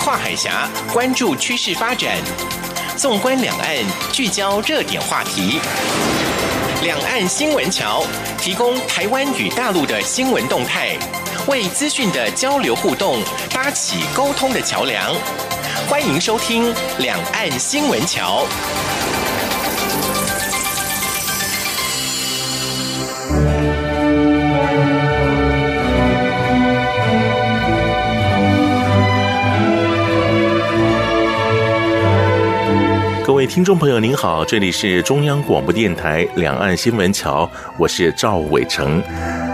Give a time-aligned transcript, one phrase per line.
[0.00, 2.16] 跨海峡，关注趋势发展。
[2.96, 3.68] 纵观两岸，
[4.12, 5.60] 聚焦热点话题。
[6.82, 8.02] 两岸新闻桥
[8.40, 10.96] 提供台湾与大陆的新闻动态，
[11.46, 15.14] 为资讯的交流互动搭起沟通的桥梁。
[15.86, 18.46] 欢迎收听《两岸新闻桥》。
[33.40, 39.02] 各位听众朋友，您好，这里是中央广播电台两岸新闻桥，我是赵伟成。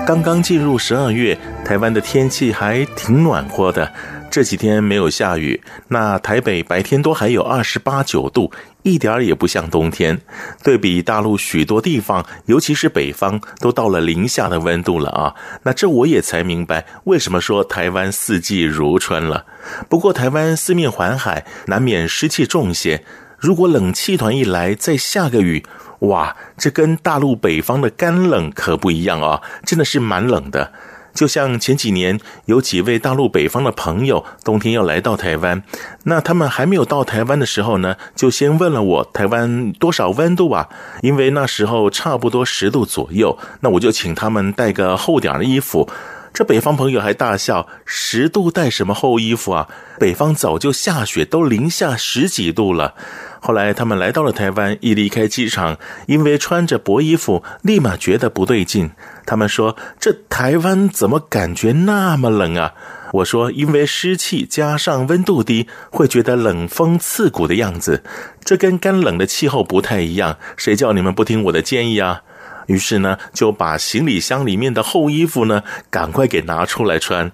[0.05, 3.89] 刚刚进入十二月，台湾的天气还挺暖和的，
[4.29, 5.63] 这几天没有下雨。
[5.87, 8.51] 那台北白天都还有二十八九度，
[8.83, 10.21] 一点儿也不像冬天。
[10.65, 15.33] 对比大陆许多地方，尤其是北方，都到了零下的温度了啊。
[15.63, 19.47] 那这我也才明白，为什么说台湾四季如春了。
[19.89, 23.05] 不过台湾四面环海，难免湿气重些。
[23.39, 25.65] 如果冷气团一来，再下个雨，
[26.01, 30.73] 哇，这跟大陆北方的干冷可不一样啊，真的是蛮冷的。
[31.15, 35.63] 就像前几年有几位大陆北方的朋友，冬天要来到台湾，
[36.05, 40.69] 那他们还没有到台湾的时候呢，就先问了我台湾多少温度啊？
[41.01, 45.89] 因为那时候差不多十度左右，那我就请他们带个厚点的衣服。
[46.37, 49.69] 这北方朋友还大笑：“十度带什么厚衣服啊？
[49.99, 52.95] 北方早就下雪，都零下十几度了。”
[53.41, 58.91] 后来他们来到了台湾，一离开机场，因为穿着薄衣服，立马觉得不对劲。
[59.25, 62.75] 他们说：“这台湾怎么感觉那么冷啊？”
[63.15, 68.05] 我说：“因为湿气加上温度低，会觉得冷风刺骨的样子。
[68.45, 70.37] 这跟干冷的气候不太一样。
[70.59, 72.25] 谁叫你们不听我的建议啊？”
[72.67, 77.31] 于是呢，就把行李箱里面的厚衣服呢，赶快给拿出来穿。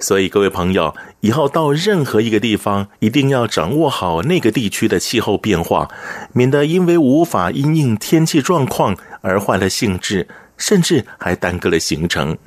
[0.00, 5.88] 所以各位朋友，以后到任何一个地方，一定要掌握好那个地区的气候变化，
[6.32, 12.38] 免得因为无法因应天气状况而坏了兴致，甚至还耽搁了行程。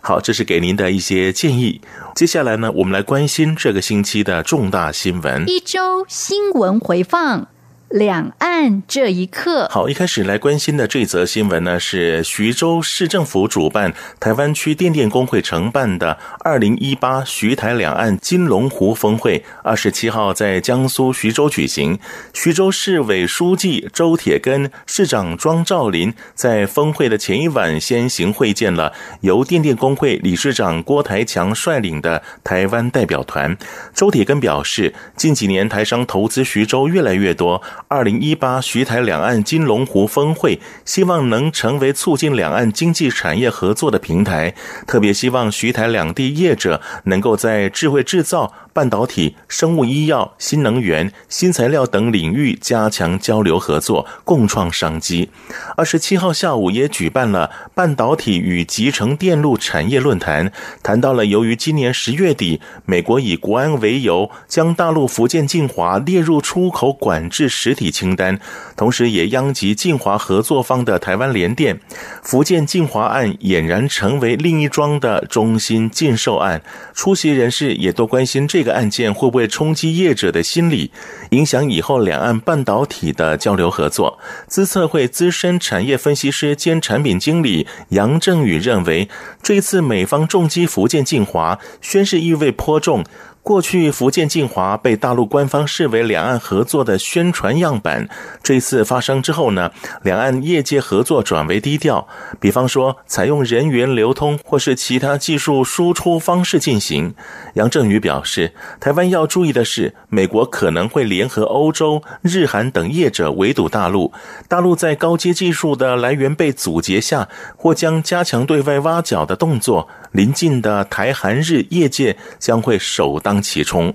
[0.00, 1.82] 好，这是给您的一些建议。
[2.14, 5.44] 接下来呢，我们来关心这个星期的重大新闻。
[5.46, 7.51] 一周新闻回放。
[7.92, 21.98] 两岸这一刻，好，一开始来关心的这则新闻呢，是徐州市政府主办、台湾区电电工会承办的二零一八徐台两岸金龙湖峰会，二十七号在江苏徐州举行。
[22.32, 33.54] 徐州市委书记周铁根、市长庄兆林在峰会的前一晚先行会见了由电电工会理事长郭台强率领的台湾代表团。
[33.92, 37.60] 周铁根表示，近几年台商投资徐州越来越多。
[37.88, 44.54] 二零一八徐台两岸金龙湖峰会，希望能成为促进两岸经济产业合作的平台，
[44.86, 55.28] 特别希望徐台两地业者能够在智慧制造、半导体、生物医药、新能源、新材料等领域加强交流合作，共创商机。
[55.76, 60.50] 二十七号下午也举办了半导体与集成电路产业论坛，
[60.82, 68.40] 谈到了由于今年十月底美国以国安为由，将大陆福建晋华列入出口管制实体清单，
[68.74, 71.78] 同时也殃及晋华合作方的台湾联电，
[72.22, 76.62] 福建晋华案俨然成为另一桩的中芯禁售案。
[76.94, 78.61] 出席人士也都关心这。
[78.62, 80.92] 这个案件会不会冲击业者的心理，
[81.30, 84.20] 影响以后两岸半导体的交流合作？
[84.46, 89.08] 资策会资深产业分析师兼产品经理杨振宇认为，
[89.42, 93.04] 这次美方重击福建晋华，宣示意味颇重。
[93.42, 98.08] 过去福建晋华被大陆官方视为两岸合作的宣传样板，
[98.40, 99.72] 这次发生之后呢，
[100.02, 102.06] 两岸业界合作转为低调，
[102.38, 107.14] 比方说采用人员流通或是其他技术输出方式进行。
[107.54, 114.12] 杨振宇表示，台湾要注意的是，美国可能会联合欧洲、日韩等业者围堵大陆，
[114.46, 119.88] 大陆在高阶技术的来源被阻截下，或将加强对外挖角的动作。
[120.12, 123.94] 临近的台韩日业界将会首当当其冲。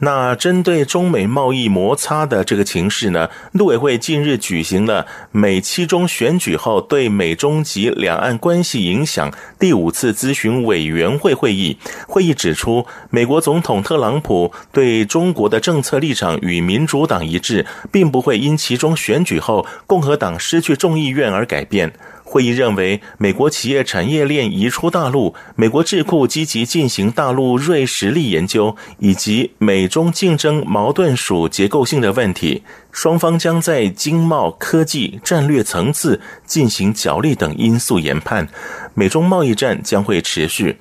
[0.00, 11.78] 那针对中美贸易摩擦的这个情势呢，陆委会近日举行了美期中选举后对美中及两岸关系影响第五次咨询委员会会议。
[12.06, 21.92] 会议指出，美国总统特朗普对中国的政策立场与民主党一致，并不会因期中选举后共和党失去众议院而改变。
[22.28, 32.64] 会议认为，美国企业产业链移出大陆，美国智库积极进行大陆锐实力研究，以及美中竞争矛盾属结构性的问题。
[32.90, 38.48] 双方将在经贸、科技、战略层次进行角力等因素研判，
[38.94, 40.78] 美中贸易战将会持续。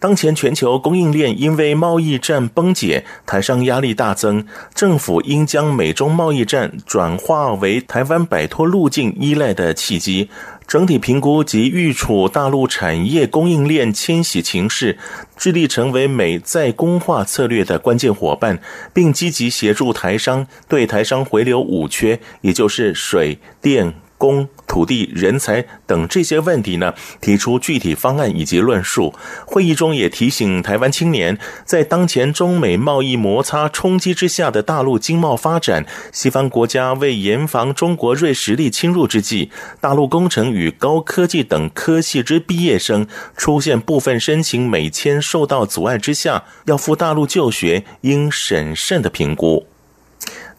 [0.00, 10.30] 当前全球供应链因为贸易战崩解，台商压力大增，政府应将美中贸易战转化为台湾摆脱路径依赖的契机。
[10.68, 14.98] 整体评估及预处大陆产业供应链迁徙情势，
[15.34, 18.60] 致力成为美在工化策略的关键伙伴，
[18.92, 23.94] 并积极协助台商对台商回流五缺，也就是水电。
[24.18, 29.14] 工、土地、人才等这些问题呢，提出具体方案以及论述。
[29.46, 39.50] 会议中也提醒台湾青年，在当前中美贸易摩擦冲击之下的大陆经贸发展，西方国家为严防中国锐实力侵入之际，
[39.80, 43.06] 大陆工程与高科技等科系之毕业生
[43.36, 49.66] 出现部分申请美签受到阻碍之下，要赴大陆就学，应审慎的评估。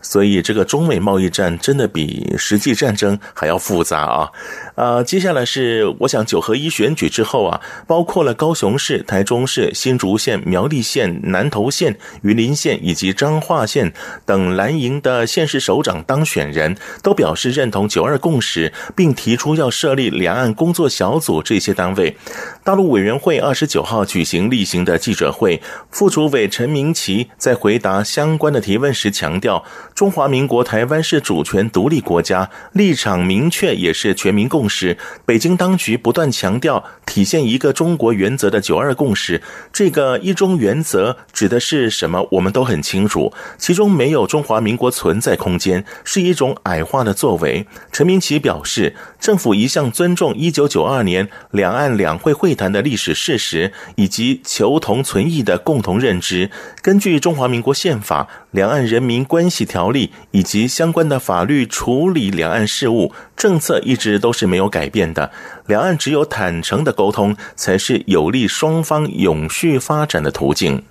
[0.02, 4.32] 所以，这个中美贸易战真的比实际战争还要复杂啊！
[4.76, 13.92] 啊，接下来是我想九合一选举之后啊，包括了高雄市、台中市、新竹县、苗栗县、南投县、云林县以及彰化县
[14.26, 22.16] 等蓝营的县市首长当选人都表示认同九二共识，并提出要设立两岸工作小组这些单位。
[22.64, 25.62] 大陆委员会二十九号举行例行的记者会，
[25.92, 29.64] 副主委陈明奇在回答相关的提问时强调，
[30.00, 34.98] 中华民国台湾是主权独立国家，立场明确也是全民共识。
[35.26, 39.42] 北京当局不断强调体现一个中国原则的九二共识，
[39.74, 42.26] 这个一中原则指的是什么？
[42.32, 47.68] 我们都很清楚，其中没有中华民国存在空间，是一种矮化的作为。
[47.92, 56.50] 陈明奇表示，政府一向尊重一九九二年两岸两会会谈的历史事实以及求同存异的共同认知。
[56.82, 65.32] 根据中华民国宪法、两岸人民关系条例以及相关的法律处理两岸事务政策，一直都是没有改变的。
[65.68, 70.84] 两岸只有坦诚的沟通，才是有利双方永续发展的途径。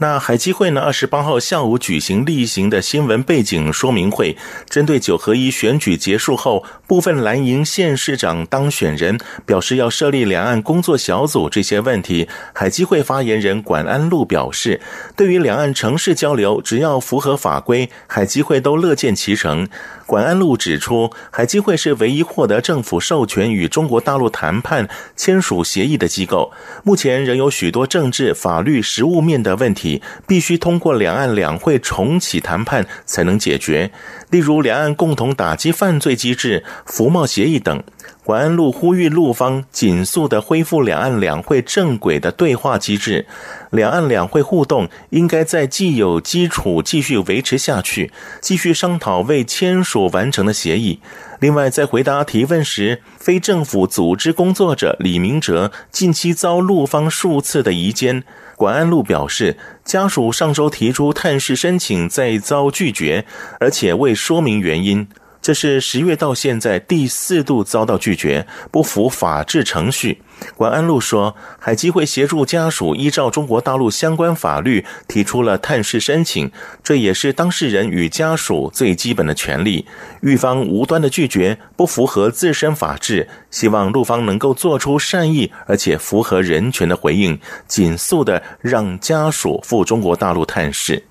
[0.00, 0.80] 那海基会呢？
[0.80, 4.36] 二十八号下午举行例行的新闻背景说明会，
[4.70, 14.80] 针对九合一选举结束后，部分蓝营县市长当选人表示要设立两岸工作小组这些问题，海基会发言人管安禄表示，
[15.16, 19.68] 对于两岸城市交流，只要符合法规，海基会都乐见其成。
[20.08, 26.50] 管安路指出，海基会是唯一获得政府授权与中国大陆谈判签署协议的机构，
[26.82, 30.00] 目前仍有许多政治、法律、实务面的问题。
[30.26, 33.90] 必须通过两岸两会重启谈判才能解决，
[34.30, 37.82] 例如两岸共同打击犯罪机制、服贸协议等。
[38.24, 43.26] 管安路呼吁陆方紧速地恢复两岸两会正轨的对话机制，
[43.70, 51.00] 两岸两会互动应该在既有基础继续维持下去，继续商讨未签署完成的协议。
[51.40, 58.24] 另外，在回答提问时，非政府组织工作者李明哲近期遭陆方数次的移监。
[58.56, 63.24] 管安路表示，家属上周提出探视申请再遭拒绝，
[63.60, 65.06] 而且未说明原因。
[65.48, 70.20] 这是十月到现在第四度遭到拒绝，不符法治程序。
[70.54, 76.52] 管安陆说，海基会协助家属依照中国大陆相关法律提出了探视申请，
[76.84, 79.86] 这也是当事人与家属最基本的权利。
[80.20, 91.02] 狱方无端的拒绝，不符合自身法治，希望陆方能够做出善意而且符合人权的回应，紧速的让家属赴中国大陆探视。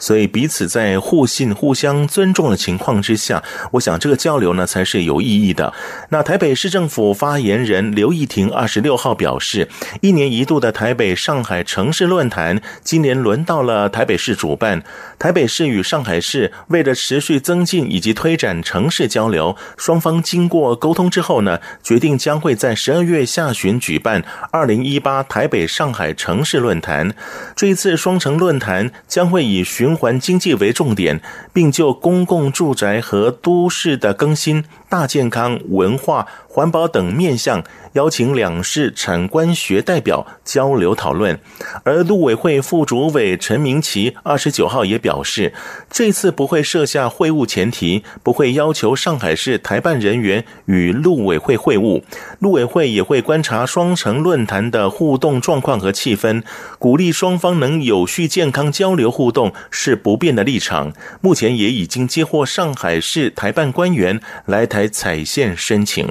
[0.00, 3.40] 所以彼此在互信、互相尊重的情况之下，
[3.70, 5.72] 我想这个交流呢才是有意义的。
[6.08, 9.68] 那台北市政府发言人刘义婷二十六号表示，
[10.00, 14.82] 一年一度的台北上海城市论坛，今年轮到了台北市主办。
[15.18, 27.14] 台北市与上海市为了持续增进以及推展城市交流，双方经过沟通之后呢，决定将会在十二月下旬举办二零一八台北上海城市论坛。
[27.54, 31.20] 这一次双城论坛将会以循循环经济为重点，
[31.52, 41.38] 并就公共住宅和都市的更新、大健康、文化、环保等面向，邀请两市产官学代表交流讨论。
[41.84, 45.54] 而陆委会副主委陈明奇二十九号也表示，
[45.88, 52.02] 这次不会设下会晤前提，不会要求上海市台办人员与陆委会会晤。
[52.40, 56.42] 陆委会也会观察双城论坛的互动状况和气氛，
[56.80, 59.52] 鼓励双方能有序健康交流互动。
[59.70, 66.08] 是不变的立场，目前也已经接获上海市台办官员来台来采线申请。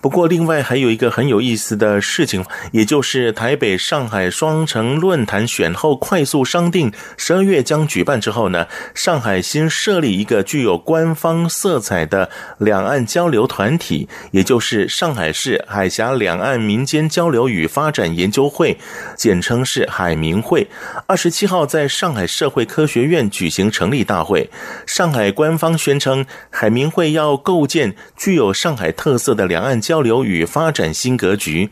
[0.00, 2.42] 不过，另外还有一个很有意思的事情，
[2.72, 18.78] 也就是台北、上海双城论坛选后快速商定，十二月将举办之后呢，上海新设立一个具有官方色彩的两岸交流团体，也就是上海市海峡两岸民间交流与发展研究会，
[19.16, 20.66] 简称是海民会。
[21.06, 24.48] 二十七号在上海社会科学院举行成立大会，
[24.86, 29.78] 上海官方宣称，海民会要构建具有上海特色的两岸。
[29.90, 31.68] 交流与发展新格局。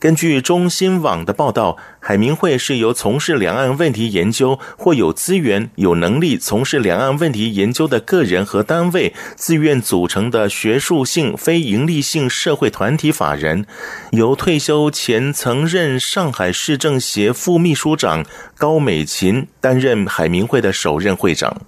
[0.00, 13.64] 根据中新网的报道，海明会是由从事两岸问题研究或有资源、有能力从事两岸问题研究的个人和单位自愿组成的学术性、非营利性社会团体法人，
[14.10, 18.26] 由退休前曾任上海市政协副秘书长
[18.58, 21.62] 高美琴担任海明会的首任会长。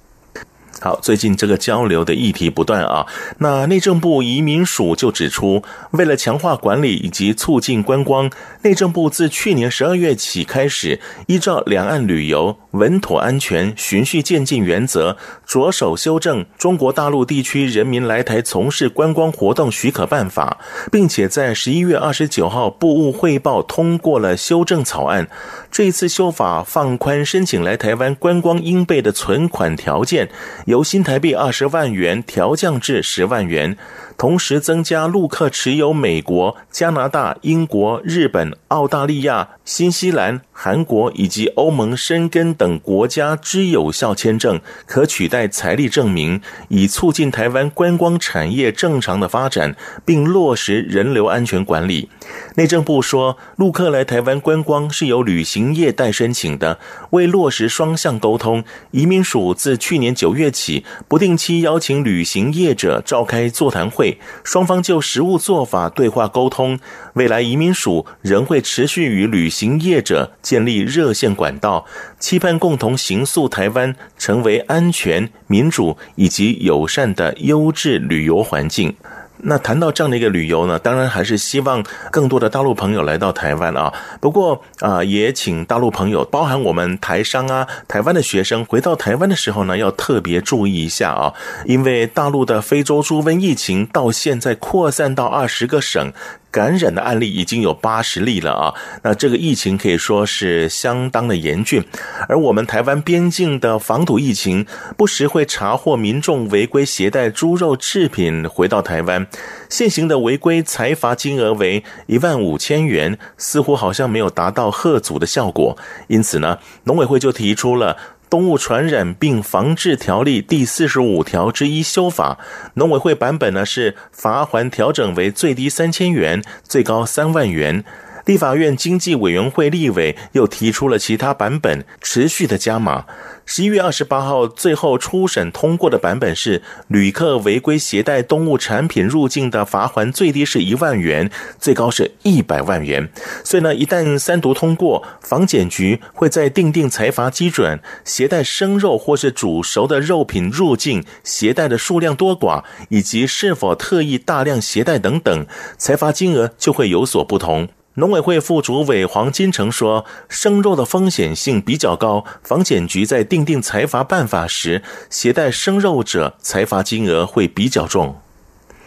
[0.83, 3.07] 好，最近这个交流的议题不断啊。
[3.39, 5.63] 那内政部移民署就指出，
[5.93, 8.29] 为了强化管理以及促进观光，
[8.63, 10.99] 内政部自去年十二月起开始，
[11.29, 20.59] 依照两岸旅游稳妥安全、循序渐进原则，着手修正《中国大陆地区人民来台从事观光活动许可办法》，
[20.91, 25.29] 并且在十一月二十九号部务汇报通过了修正草案。
[25.73, 30.29] 这次修法放宽申请来台湾观光应备的存款条件，
[30.67, 33.79] 由新台币二十万元调降至十万元。
[34.17, 52.09] 同时增加陆客持有美国、加拿大、英国、日本、澳大利亚、新西兰、韩国以及欧盟申根等国家之有效签证，可取代财力证明，以促进台湾观光产业正常的发展，并落实人流安全管理。
[52.55, 56.79] 内政部说，陆客来台湾观光是由旅行业代申请的，
[57.11, 64.02] 为落实双向沟通，移民署自去年九月起，不定期邀请旅行业者召开座谈会。
[64.43, 66.79] 双方就实务做法对话沟通，
[67.15, 71.87] 未来移民署仍会持续与旅行业者建立热线管道，
[72.19, 78.95] 期盼共同行塑台湾成为安全、民主以及友善的优质旅游环境。
[79.43, 83.93] 那谈到这样的一个旅游呢，当然还是希望更多的大陆朋友来到台湾啊。
[84.21, 91.35] 不过啊，也请大陆朋友，包含我们台商啊、台湾的学生，回到台湾的时候呢，要特别注意一下啊，
[91.65, 96.13] 因为大陆的非洲猪瘟疫情到现在扩散到二十个省。
[96.53, 98.75] 感染的案例已经有八十例了啊！
[99.03, 101.83] 那这个疫情可以说是相当的严峻，
[102.29, 104.67] 而我们台湾边境的防堵疫情，
[104.97, 109.27] 不时会查获民众违规携带猪肉制品回到台湾，
[109.71, 115.79] 现行的违规裁罚金额为一万五千元，似乎好像没有达到吓阻的效果，
[116.09, 117.97] 因此呢，农委会就提出了。
[118.33, 122.39] 动物传染病防治条例第四十五条之一修法，
[122.77, 127.85] 农委会版本呢是罚锾调整为最低三千元，最高三万元。
[128.25, 133.05] 立法院经济委员会立委又提出了其他版本，持续的加码。
[133.45, 143.09] 十一月二十八号最后初审通过的版本是，旅客违规携带动物产品入境的罚锾最低是一万元，最高是一百万元。
[143.45, 155.45] 所以呢，一旦三读通过，防检局会在订定财罚基准、携带生肉或是煮熟的肉品入境、携带的数量多寡，以及是否特意大量携带等等，
[155.77, 157.69] 财罚金额就会有所不同。
[157.95, 168.19] 农委会副主委黄金城说：“生肉的风险性比较高，防检局在订定裁罚办法时，携带生肉者裁罚金额会比较重，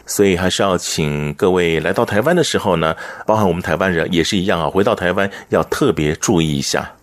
[0.07, 2.95] 所以还是要请各位来到台湾的时候呢，
[3.27, 6.93] 包含我们台湾人也是一样啊，回到台湾要特别注意一下。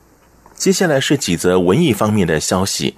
[0.56, 2.96] 接下来是几则文艺方面的消息。”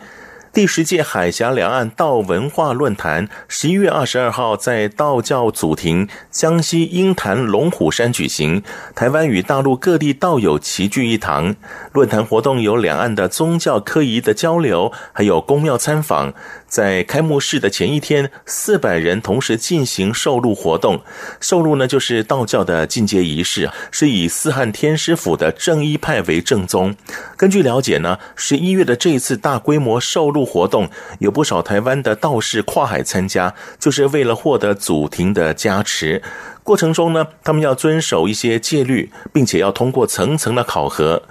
[0.54, 8.62] 第十届海峡两岸道文化论坛十一月二十二号在道教祖庭江西鹰潭龙虎山举行，
[8.94, 11.56] 台湾与大陆各地道友齐聚一堂。
[11.92, 16.32] 论坛活动有两岸的宗教科仪的交流，还有宫庙参访。
[16.68, 21.00] 在开幕式的前一天，四百人同时进行受禄活动。
[21.40, 26.94] 受禄呢，就是道教的进阶仪式，是以四汉天师府的正一派为正宗。
[27.36, 36.22] 根据了解呢，十一月的这一次大规模受禄活动，有不少台湾的道士跨海参加，就是为了获得祖庭的加持。
[36.62, 41.22] 过程中呢，他们要遵守一些戒律，并且要通过层层的考核。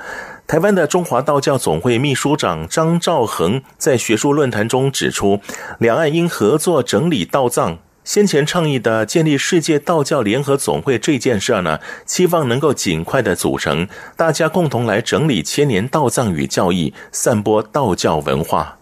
[0.45, 5.39] 台湾的中华道教总会秘书长张兆恒在学术论坛中指出，
[5.79, 7.79] 两岸应合作整理道藏。
[8.03, 18.77] 先前倡议的建立世界道教联合总会这件事呢，期望能够尽快的组成，大家共同来整理千年道藏与教义，散播道教文化。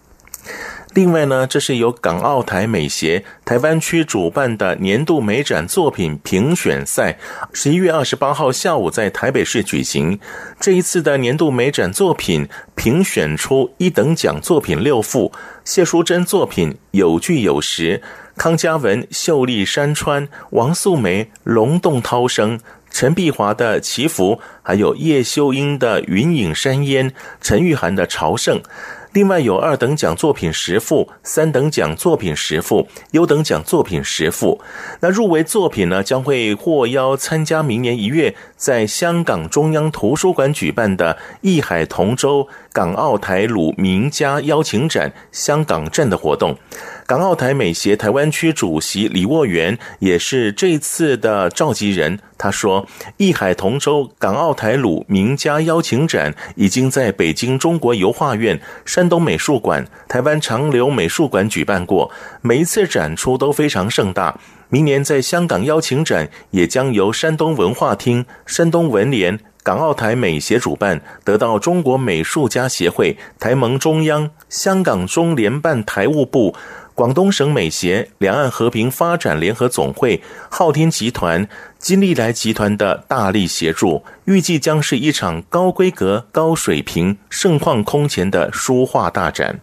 [0.94, 7.18] 另外呢，这是由港澳台美协台湾区主办的年度美展作品评选赛，
[7.54, 10.20] 十一月二十八号下午在台北市举行。
[10.60, 15.32] 这一次的年度美展作品评选出一等奖作品六幅，
[15.64, 18.02] 谢淑珍作品《有据有实》，
[18.36, 28.60] 康嘉文《秀丽山川》，王素梅《龙洞涛声》，陈碧华的《祈福》，还有叶秀英的《云影山烟》，陈玉涵的《朝圣》。
[29.14, 34.62] 另外有二等奖作品十幅，三等奖作品十幅，优等奖作品十幅。
[35.02, 46.58] 那入围作品呢，将会获邀参加明年一月在香港中央图书馆举办的艺海同舟港澳台鲁名家邀请展香港站的活动。
[47.12, 52.18] 港澳台美协台湾区主席李沃元也是这次的召集人。
[52.38, 52.88] 他说
[53.20, 62.10] ：“艺海同舟港澳台鲁名家邀请展已经在北京中国油画院、山东美术馆、台湾长流美术馆举办过，
[62.42, 64.40] 每一次展出都非常盛大。
[64.70, 76.56] 明年在香港邀请展也将由山东文化厅、山东文联、港澳台美协主办，得到中国美术家协会、台盟中央、香港中联办台务部。”
[77.02, 81.48] 广东省美协、两岸和平发展联合总会、昊天集团、
[81.80, 89.60] 金利来集团的大力协助，预计将是一场高规格、高水平、盛况空前的书画大展。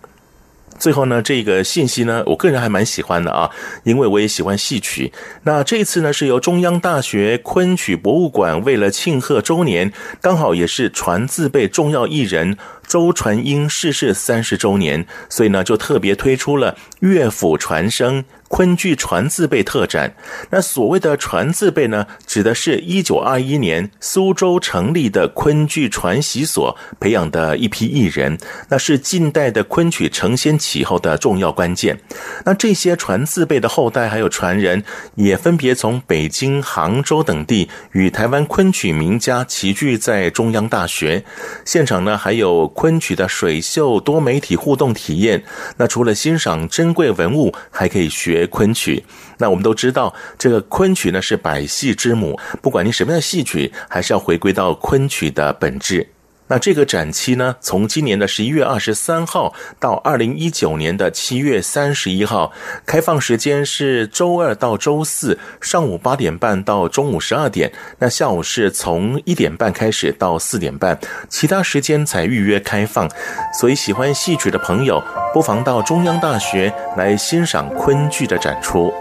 [0.80, 3.50] 最后呢，这个信息呢，我个人还蛮喜欢的啊，
[3.84, 5.12] 因为我也喜欢戏曲。
[5.44, 12.56] 那这次呢，是由中央大学昆曲博物馆为了庆贺周年，刚好也是传字辈重要艺人。
[12.88, 18.24] 周传英逝世三十周年，所以呢，就特别推出了乐府传声。
[18.48, 20.14] 昆剧传字辈特展，
[20.50, 28.38] 那所谓的传字辈呢，指的是一九二一年苏州成立的昆剧传习所培养的一批艺人，
[28.70, 32.00] 那是近代的昆曲承先启后的重要关键。
[32.46, 34.82] 那这些传字辈的后代还有传人，
[35.16, 41.22] 也分别从北京、杭州等地与台湾昆曲名家齐聚在中央大学
[41.66, 45.44] 现场呢，还有昆曲的水秀多媒体互动体验。
[45.76, 48.37] 那除了欣赏珍贵文物，还可以学。
[48.46, 49.02] 昆曲，
[49.36, 56.06] 那我们都知道，这个昆曲呢是百戏之母，不管你什么样的戏曲，还是要回归到昆曲的本质。
[56.48, 62.52] 那这个展期呢，从今年的十一月二十三号到二零一九年的七月三十一号，
[62.86, 73.08] 开放时间是周二到周四上午八点半到中午十二点，那下午是从一点半开始到四点半，其他时间才预约开放。
[73.52, 75.02] 所以喜欢戏曲的朋友，
[75.34, 78.92] 不妨到中央大学来欣赏昆剧的展出。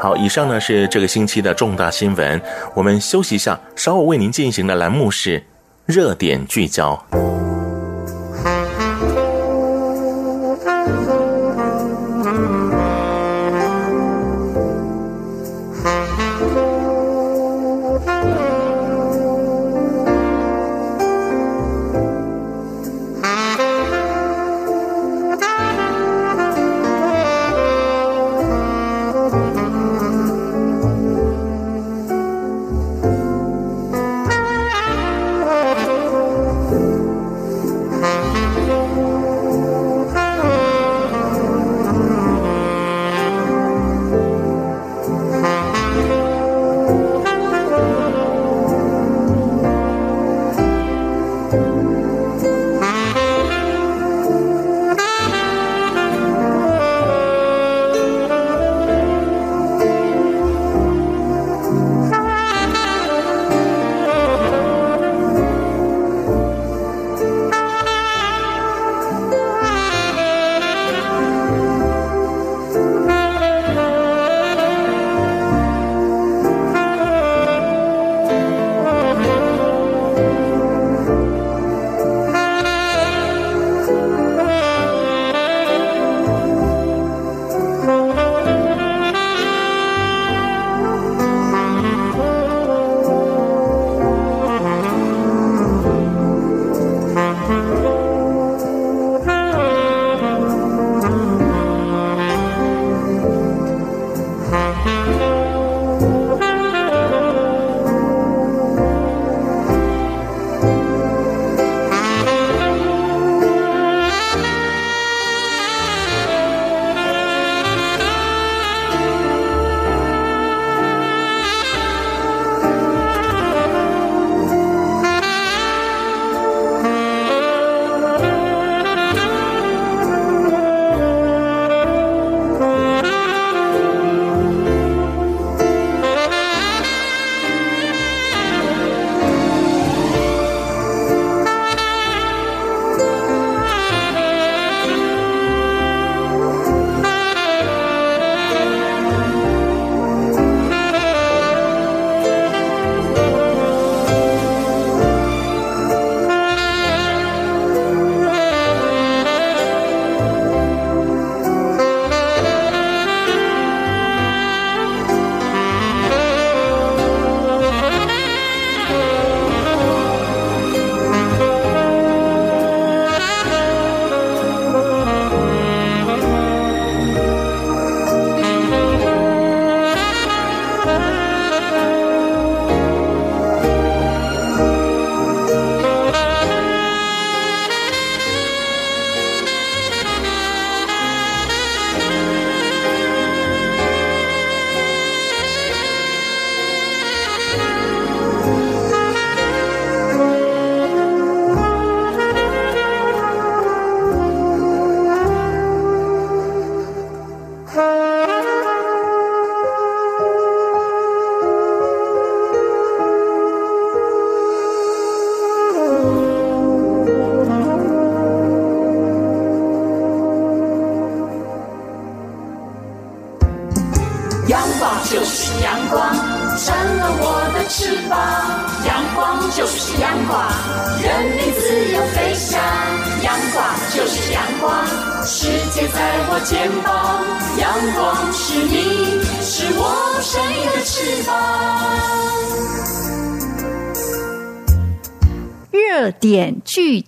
[0.00, 2.42] 好，以上呢是这个星期的重大新闻，
[2.74, 5.44] 我们休息一下，稍后为您进行的栏目是。
[5.86, 7.04] 热点聚焦。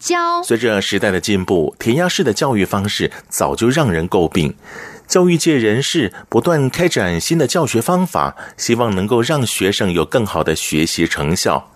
[0.04, 0.42] 教。
[0.42, 4.54] 随着时代的进步，填鸭式的教育方式早就让人诟病。
[5.08, 11.70] 教育界人士不断开展新的教学方法，希望能够让学生有更好的学习成效。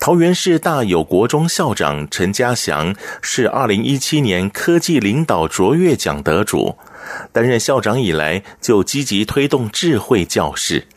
[0.00, 6.76] 桃园市大有国中校长陈家祥是二零一七年科技领导卓越奖得主，
[7.30, 10.88] 担任校长以来就积极推动智慧教室。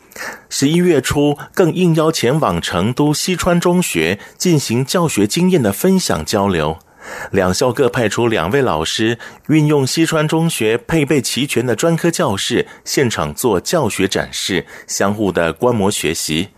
[0.48, 6.78] 十一月初，更应邀前往成都西川中学进行教学经验的分享交流。
[7.30, 16.48] 两校各派出两位老师，运用西川中学配备齐全的专科教室，现场做教学展示，相互的观摩学习。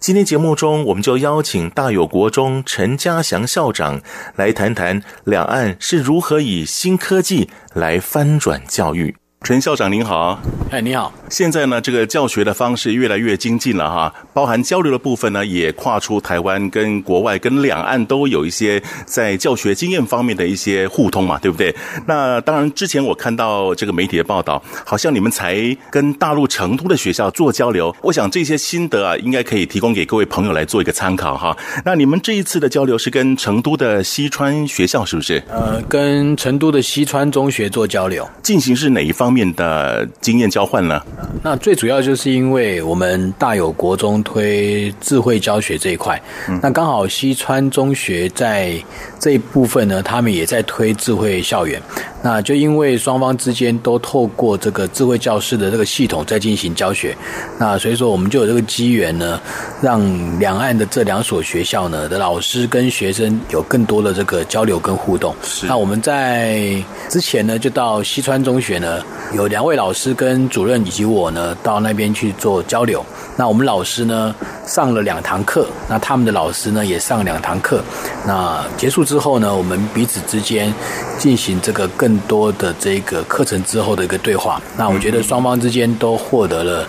[0.00, 4.00] 今天节目中，我们就邀请大有国中陈家祥校长
[4.34, 9.21] 来谈谈两岸是如何以新科技来翻转教育。
[9.42, 11.12] 陈校长您好，哎，你好。
[11.28, 21.74] 现在呢，这个教学的方式越来越精进了哈，包含交流的部分呢，也跨出台湾跟国外、跟两岸都有一些在教学经验方面的一些互通嘛，对不对？
[22.06, 31.56] 那当然，之前我看到这个媒体的报道，好像你们才跟大陆成都的学校做交流，我想这些心得啊，应该可以提供给各位朋友来做一个参考哈。
[31.84, 35.42] 那你们这一次的交流是跟成都的西川学校是不是？
[35.48, 41.00] 呃，跟成都的西川中学做交流，进行是哪一方面的经验交换呢？
[41.42, 48.74] 那最主要就是因为我们大有国中推智慧教学这一块，嗯、那刚好西川中学在
[49.18, 51.80] 这一部分呢，他们也在推智慧校园。
[52.24, 57.16] 那就因为双方之间都透过这个智慧教室的这个系统在进行教学，
[57.58, 59.40] 那所以说我们就有这个机缘呢，
[59.80, 60.00] 让
[60.38, 65.34] 两岸的这两所学校呢的老师跟学生有更多的这个交流跟互动。
[65.42, 65.66] 是。
[65.66, 69.02] 那我们在之前呢，就到西川中学呢。
[69.32, 73.04] 有两位老师跟主任以及我呢，到那边去做交流。
[73.36, 74.34] 那我们老师呢，
[74.66, 77.82] 上了两堂课，那他们的老师呢，也上两堂课。
[78.26, 80.72] 那结束之后呢，我们彼此之间
[81.18, 84.60] 进行这个更多的这个课程之后的一个对话。
[84.76, 86.86] 那我觉得双方之间都获得了。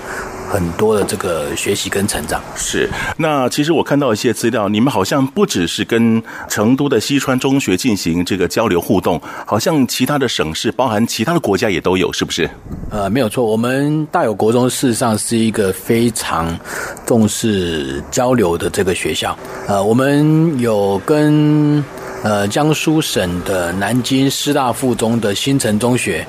[0.53, 2.87] 很多的这个学习跟成长是。
[3.17, 12.47] 那其实我看到一些资料，你们好像不只是跟成都的西川中学进行这个交流互动，好像其他的省市，包含其他的国家也都有，是不是？
[12.91, 16.55] 呃，没有错，我们大有国中事实上是一个非常
[17.03, 19.35] 重视交流的这个学校。
[19.67, 21.83] 呃，我们有跟
[22.21, 26.23] 呃江苏省的南京师大附中的新城中学。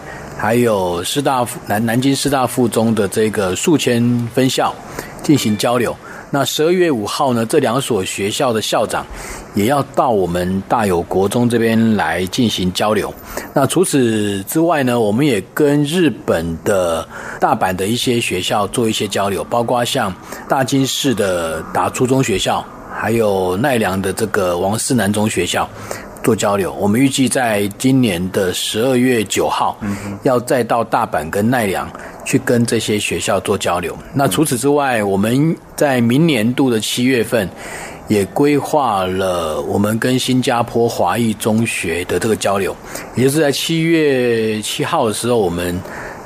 [0.45, 4.75] 还有师大南南京师大附中的这个宿迁分校
[5.23, 5.97] 进行交流。
[6.31, 9.07] 那十二月五号呢，这两所学校的校长
[9.55, 13.11] 也要到我们大有国中这边来进行交流。
[13.55, 17.09] 那除此之外呢，我们也跟日本的
[17.41, 20.15] 大阪的一些学校做一些交流，包括像
[20.47, 25.67] 大津市的达初中学校，还有奈良的这个王室南中学校。
[26.25, 29.79] 做交流，我们预计在今年的十二月九号，
[30.23, 31.87] 要再到大阪跟奈良
[32.25, 33.95] 去跟这些学校做交流。
[34.15, 37.47] 那除此之外，我们在明年度的七月份，
[38.09, 42.75] 也规划了我们跟新加坡华裔中学的这个交流，
[43.15, 45.79] 也就是在七月七号的时候，我们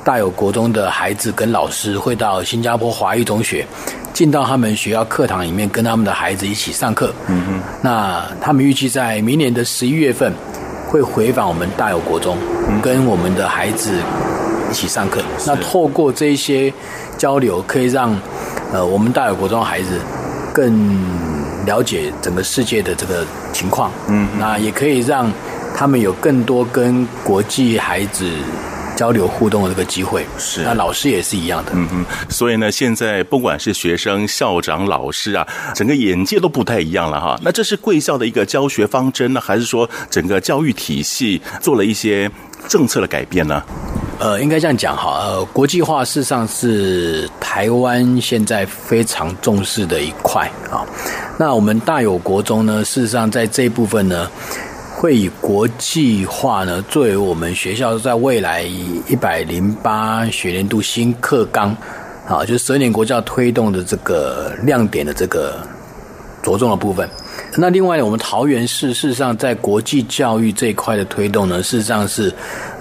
[0.05, 3.67] 大有国中的孩子跟老师会到新加坡华裔中学。
[4.19, 7.13] 进到他们学校课堂里面，跟他们的孩子一起上课。
[7.29, 7.61] 嗯哼。
[7.81, 10.33] 那他们预计在明年的十一月份
[10.89, 12.37] 会回访我们大有国中，
[12.81, 13.93] 跟我们的孩子
[14.69, 15.21] 一起上课。
[15.47, 16.73] 那透过这一些
[17.17, 18.13] 交流，可以让
[18.73, 19.97] 呃我们大有国中的孩子
[20.53, 20.99] 更
[21.65, 23.89] 了解整个世界的这个情况。
[24.09, 24.27] 嗯。
[24.37, 25.31] 那也可以让
[25.73, 28.29] 他们有更多跟国际孩子。
[28.99, 37.39] 交流互动的这个机会是，那老师也是一样的，嗯嗯，所以呢，现在不管是学生、校长、老师啊，整个眼界都不太一样了哈。
[37.41, 42.29] 那这是贵校的一个教学方针呢，还是说整个教育体系做了一些
[42.67, 43.63] 政策的改变呢？
[44.19, 50.83] 呃，应该这样讲哈，呃，国际化事实上是台湾现在非常重视的一块啊。
[51.37, 54.29] 那我们大有国中呢，事实上在这一部分呢。
[54.99, 61.73] 会以国际化呢作为我们学校在未来一百零八学年度新课纲
[62.27, 65.65] 啊，就是十二年国教推动的这个亮点的这个
[66.43, 67.09] 着重的部分。
[67.55, 72.29] 那另外呢，我们桃园市事实上在国际教育这一块的推动呢，事实上是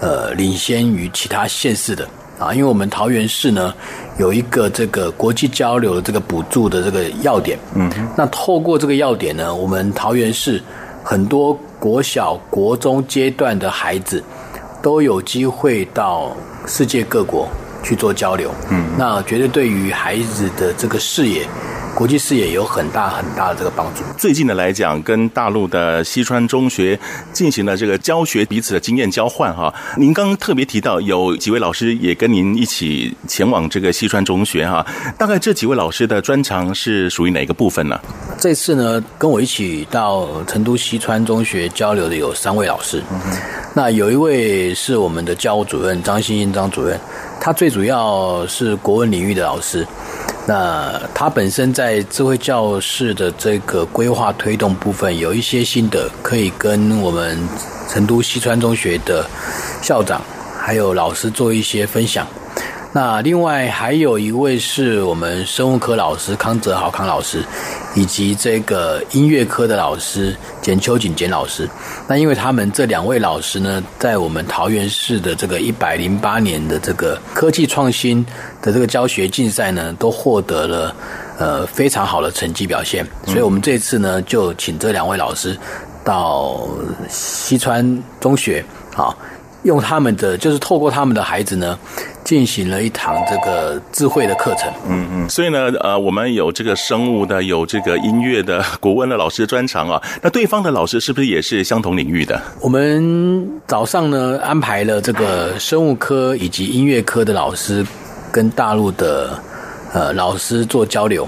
[0.01, 2.05] 呃领先于其他县市的。
[2.37, 3.73] 啊，因为我们桃园市呢
[4.19, 10.61] 有一个这个国际交流的这个补助的这个要点，嗯，那透过这个要点呢，我们桃园市
[11.11, 14.23] 很多国小、国中阶段的孩子
[14.83, 17.49] 都有机会到世界各国
[17.83, 21.49] 去做交流，嗯，那绝对对于孩子的这个视野。
[21.95, 24.03] 国际视野有很大很大的这个帮助。
[24.17, 26.99] 最近的来讲，跟大陆的西川中学
[27.33, 29.73] 进行了这个教学，彼此的经验交换哈。
[29.97, 34.87] 您刚刚特别提到有几位老师也跟您一起前往这个西川中学哈。
[35.19, 37.99] 大概这几位老师的专长是属于哪个部分呢？
[38.39, 43.03] 这次呢，跟我一起到成都西川中学交流的有三位老师。
[43.11, 43.21] 嗯。
[43.75, 46.99] 那有一位是我们的教务主任张欣欣张主任，
[47.41, 49.87] 他最主要是国文领域的老师。
[50.47, 57.39] 那他本身在智慧教室的这个规划推动部分有一些心得，可以跟我们
[57.87, 59.27] 成都西川中学的
[59.83, 60.23] 校长
[60.59, 62.27] 还有老师做一些分享。
[62.91, 67.45] 那另外还有一位是我们生物科老师康泽豪康老师，
[67.99, 71.69] 以及这个音乐科的老师简秋瑾简老师。
[72.07, 78.25] 那因为他们这两位老师呢，在我们桃园市的这个一百零八年的这个科技创新
[78.63, 80.97] 的这个教学竞赛呢，都获得了
[81.39, 83.05] 呃非常好的成绩表现。
[83.27, 85.59] 所以我们这次呢，就请这两位老师
[86.05, 86.69] 到
[87.09, 89.19] 西川中学，好，
[89.69, 91.79] 用他们的就是透过他们的孩子呢。
[92.25, 99.99] 进行了一堂这个智慧的课程，嗯嗯，所以呢，呃，我们有这个生物的，有这个音乐的，国文的老师专长啊。
[100.21, 102.39] 那对方的老师是不是也是相同领域的？
[102.61, 107.83] 我们早上呢安排了这个生物科以及音乐科的老师
[108.31, 109.31] 跟大陆的
[109.95, 111.27] 呃老师做交流，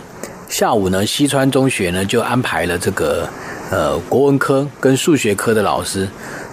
[0.50, 3.26] 下午呢西川中学呢就安排了这个
[3.70, 6.07] 呃国文科跟数学科的老师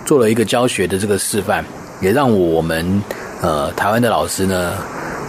[0.05, 1.65] 做了一个教学的这个示范，
[2.01, 3.01] 也让我们。
[3.39, 4.73] 呃，台湾的老师呢，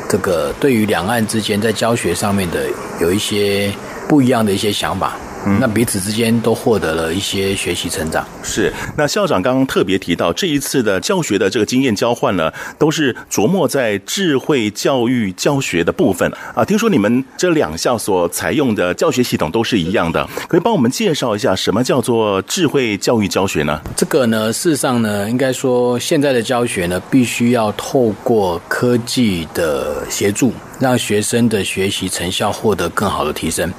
[0.08, 2.64] 这个对于两岸之间在教学上面的
[3.02, 3.70] 有一些
[4.08, 5.14] 不一样的一些想法。
[5.46, 8.26] 嗯，那彼此之间都获得了一些学习成长。
[8.42, 16.64] 是，那校长刚刚特别提到，这一次的教学的这个经验交换呢，都是琢磨在智慧教育教学的部分啊。
[16.64, 23.80] 听说你们这两校所采用的教学系统都是一样的，可以帮我们介绍一下什么叫做智慧教育教学呢？
[23.96, 33.72] 这个呢，事实上呢，应该说现在的教学呢，必须要透过科技的协助，让学生的学习成效获得更好的提升。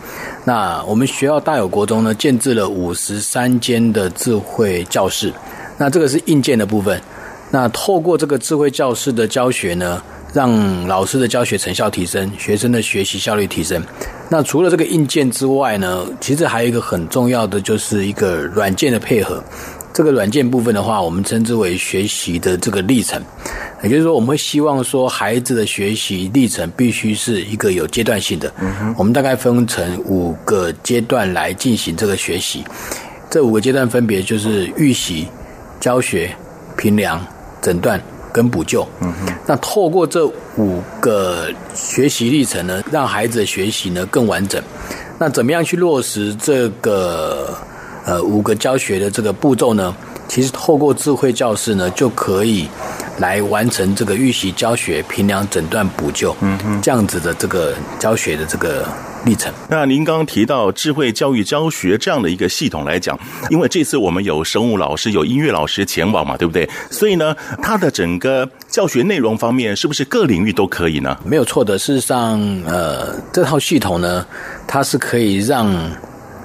[0.44, 5.34] 那我们学校大有国中呢，建置了五十三间的智慧教室。
[5.78, 7.02] 那这个是硬件的部分。
[7.52, 10.02] 那透过这个智慧教室的教学呢，
[10.34, 13.82] 让老师的教学成效提升，学生的学习效率提升。
[14.30, 19.44] 那除了这个硬件之外呢，其实还有一个很重要的，就是一个软件的配合。
[19.94, 23.22] 这个软件部分的话，我们称之为学习的这个历程。
[23.82, 28.52] 也就是说，我们会希望说，孩子的学习历程必须是一个有阶段性的。
[28.60, 28.96] 嗯哼。
[28.98, 32.64] 我们大概分成五个阶段来进行这个学习。
[33.30, 35.28] 这五个阶段分别就是预习、
[35.80, 36.30] 教学、
[36.76, 37.26] 评量、
[37.62, 38.02] 诊断
[38.34, 38.86] 跟补救。
[39.02, 39.34] 嗯哼。
[39.48, 40.26] 那透过这
[40.58, 44.62] 五个学习历程呢，让孩子的学习呢更完整。
[45.18, 47.58] 那怎么样去落实这个
[48.10, 49.96] 呃五个教学的这个步骤呢？
[50.28, 52.68] 其实透过智慧教室呢，就可以。
[53.20, 58.88] 来完成这个预习、教学、评量、诊断、补救，嗯嗯，这样子的这个教学的这个
[59.26, 59.52] 历程。
[59.70, 63.20] 那您刚刚提到智慧教育教学这样的一个系统来讲，
[63.50, 66.70] 因为这次我们有生物老师、有音乐老师前往嘛，对不对？
[66.90, 71.18] 所以呢，它的整个教学内容方面，是不是各领域都可以呢？
[71.26, 71.78] 没有错的。
[71.78, 74.26] 事实上，呃，这套系统呢，
[74.66, 75.70] 它是可以让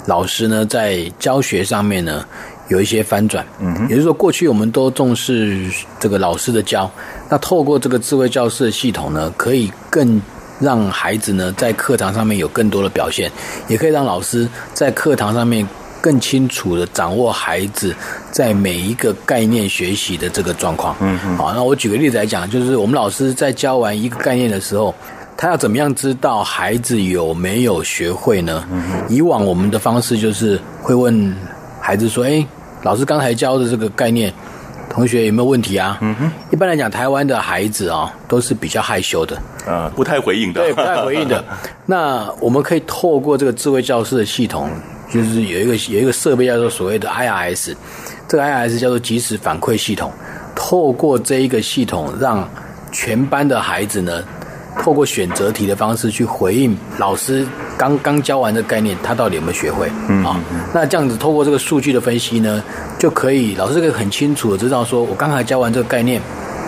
[0.07, 2.25] 老师呢在教学上面呢。
[2.69, 5.69] 有一些翻转，嗯，也就是说，过去我们都重视
[6.01, 6.91] 这个老师的教，
[7.29, 10.19] 那透过这个智慧教室的系统呢，可以更
[10.59, 13.31] 让孩子呢在课堂上面有更多的表现，
[13.69, 15.69] 也可以让老师在课堂上面
[16.01, 17.95] 更清楚的掌握孩子
[18.33, 20.97] 在每一个概念学习的这个状况。
[21.01, 24.95] 嗯嗯，好，那我举个例子来讲，就是我们老师在教完一个概念的时候，
[25.37, 28.65] 他要怎么样知道孩子有没有学会呢？
[28.71, 31.35] 嗯，以往我们的方式就是会问。
[31.87, 32.43] 孩子说：“哎，
[32.83, 34.33] 老师刚才教的这个概念，
[34.89, 36.33] 同学有没有问题啊？”嗯哼。
[36.51, 40.63] 一般来讲，台湾的孩子啊，都是比较害羞的，啊，不太回应的。
[40.63, 41.45] 对，不太回应的。
[41.85, 44.71] 那我们可以透过这个智慧教室的系统，
[45.13, 47.75] 就是有一个有一个设备叫做所谓的 IRS，
[48.27, 50.11] 这个 IRS 叫做即时反馈系统。
[50.55, 52.49] 透过这一个系统，让
[52.91, 54.25] 全班的孩子呢，
[54.83, 57.47] 透过选择题的方式去回应老师。
[57.77, 59.91] 刚刚教完的概念，他到底有没有学会？
[60.09, 60.39] 嗯，啊，
[60.73, 62.63] 那这样子透过这个数据的分析呢，
[63.01, 66.23] 就可以老师可以很清楚的知道说，我刚才教完这个概念，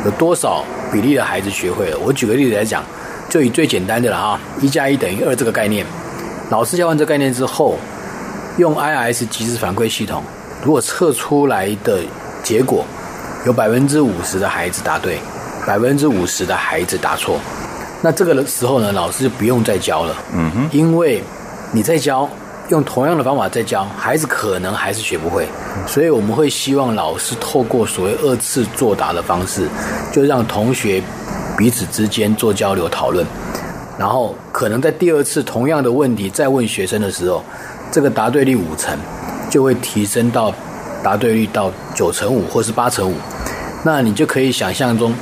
[0.04, 1.98] 有多少比例的孩子学会了？
[1.98, 2.82] 我举个例子来讲，
[3.28, 5.86] 就以最简单的了啊，一加一等于二这个概念，
[6.50, 7.78] 老师教完这个概念之后，
[8.58, 10.24] 用 IIS 即时反馈系统，
[10.64, 12.00] 如果测出来的
[12.42, 12.84] 结果
[13.46, 15.18] 有百分之五十的孩子答对，
[15.64, 17.38] 百分之五十的孩子答错，
[18.02, 20.14] 那这个的时候呢，老师就不用再教了。
[20.34, 21.22] 嗯哼，因为
[21.72, 22.28] 你在教。
[22.68, 25.46] 用同样的方法在教孩子，可能还是学不会，
[25.86, 29.68] 所以我们会希望老师透过所谓二次作答的方式，
[30.12, 31.00] 就让同学
[31.56, 33.24] 彼此之间做交流讨论，
[33.96, 37.40] 然后可能在第二次同样的问题再问学生的时候，
[37.92, 38.98] 这个答对率五成
[39.48, 40.52] 就会提升到
[41.04, 43.14] 答对率到九成五或是八成五，
[43.84, 45.14] 那你就可以想象中，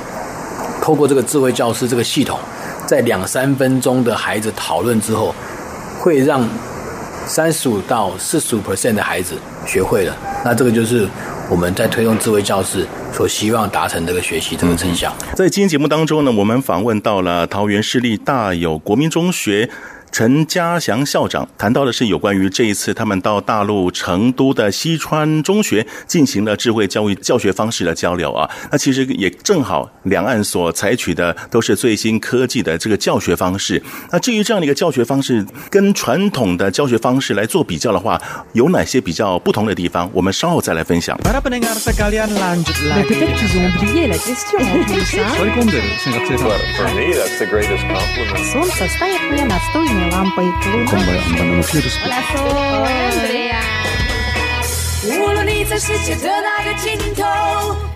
[0.81, 2.39] 透过这个智慧教师这个系统，
[2.87, 5.33] 在两三分钟的孩子讨论之后，
[5.99, 6.47] 会让。
[7.27, 9.33] 三十五到四十五 percent 的孩子
[9.65, 11.07] 学会了，那这个就是
[11.49, 15.11] 我们在推动智慧教室所希望达成这个学习这个成效。
[15.33, 19.71] 在今天节目当中呢，我们访问到了桃园市立大有国民中学。
[20.15, 33.83] 陈家祥校长谈到的是有关于这一次他们到大陆成都的西川中学进行了智慧教育教学方式的交流啊，那其实也正好两岸所采取的都是最新科技的这个教学方式。
[34.09, 38.17] 那至于这样的一个教学方式跟传统的教学方式来做比较的话，
[38.53, 40.09] 有哪些比较不同的地方？
[40.13, 41.19] 我们稍后再来分享。
[55.07, 57.23] 无论你在世界的哪个尽头，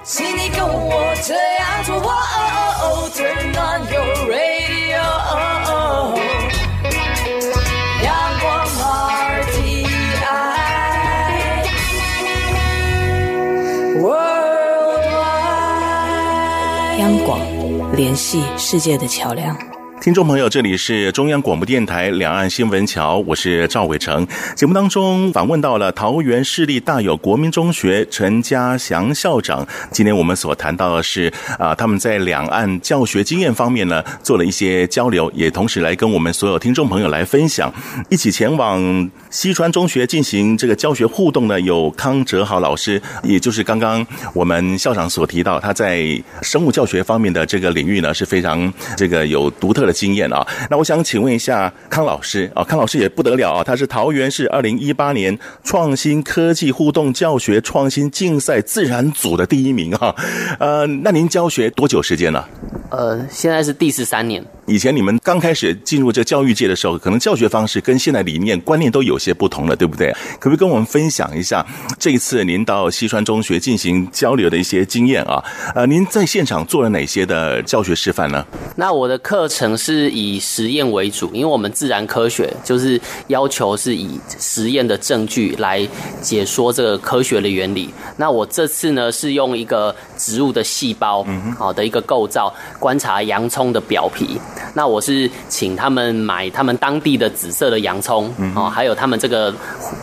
[0.04, 1.90] 请你跟我这样做。
[3.16, 5.02] Turn on your radio，
[8.04, 8.08] 阳
[8.40, 8.46] 光
[9.44, 9.90] RTI
[14.02, 15.00] Worldwide，
[17.00, 17.40] 央广
[17.96, 19.58] 联系世界的桥梁。
[20.02, 24.26] 听众朋友，这里是中央广播电台两岸新闻桥，我是赵伟成。
[24.56, 29.68] 节目当中访问到了桃园市立大有国民中学陈家祥校长。
[29.92, 37.72] 今天我们所谈到的是啊，他们在两岸教学经验方面呢，做了一些交流，也同时来跟我们所有听众朋友来分享。
[38.08, 46.02] 一起前往西川中学进行这个教学互动的，有康哲豪老师，也就是刚刚我们校长所提到，他在
[46.42, 50.00] 生物教学方面的这个领域呢，是非常这个有独特的。
[50.00, 60.16] 经验啊，那我想请问一下康老师啊，康老师也不得了啊，他是桃园市二零一八年创新科技互动教学创新竞赛自然组的第一名啊，
[60.58, 62.46] 呃，那您教学多久时间呢？
[62.90, 64.44] 呃，现在是第十三年。
[64.66, 70.12] 以前你们刚开始进入这教育界的时候，可能教学方式跟现在理念观念都有些不同了，对不对？
[70.40, 71.66] 可不可以跟我们分享一下
[71.98, 75.44] 这一次您到西川中学进行交流的一些经验啊？
[75.74, 78.46] 呃，您在现场做了哪些的教学示范呢？
[78.76, 85.88] 那我的课程是以实验为主，因为我们自然科学就是要求是以实验的证据来
[86.22, 87.90] 解说这个科学的原理。
[88.18, 91.26] 那我这次呢是用一个植物的细胞，
[91.58, 94.40] 好的一个构造观察洋葱的表皮。
[94.74, 99.54] 那我是请他们买他们当地的紫色的洋葱哦，还有他们这个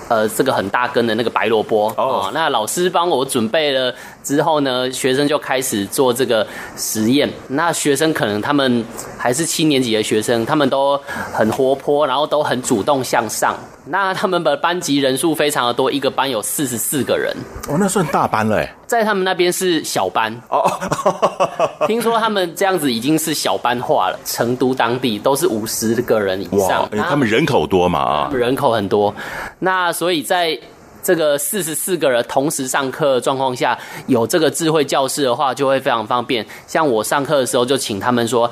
[0.09, 2.31] 呃这个很大根的那个白萝卜哦。
[2.35, 3.95] 那老师帮我准备了
[4.27, 6.45] 之后呢，学生就开始做这个
[6.77, 7.31] 实验。
[7.47, 8.85] 那学生可能他们
[9.17, 11.01] 还是七年级的学生，他们都
[11.33, 13.57] 很活泼，然后都很主动向上。
[13.89, 17.33] 那他们的班级人数非常的多，一个班有四十四个人。
[17.69, 18.75] 哦，那算大班了哎。
[18.85, 20.69] 在他们那边是小班哦。
[21.87, 24.19] 听说他们这样子已经是小班化了。
[24.25, 26.83] 成都当地都是五十个人以上。
[26.83, 28.31] 哇，他们人口多嘛啊？
[28.35, 29.15] 人口很多。
[29.61, 30.59] 那所以在
[31.07, 33.79] 这个四十四个人同时上课状况下，
[34.09, 36.45] 有这个智慧教室的话，就会非常方便。
[36.67, 38.51] 像我上课的时候，就请他们说。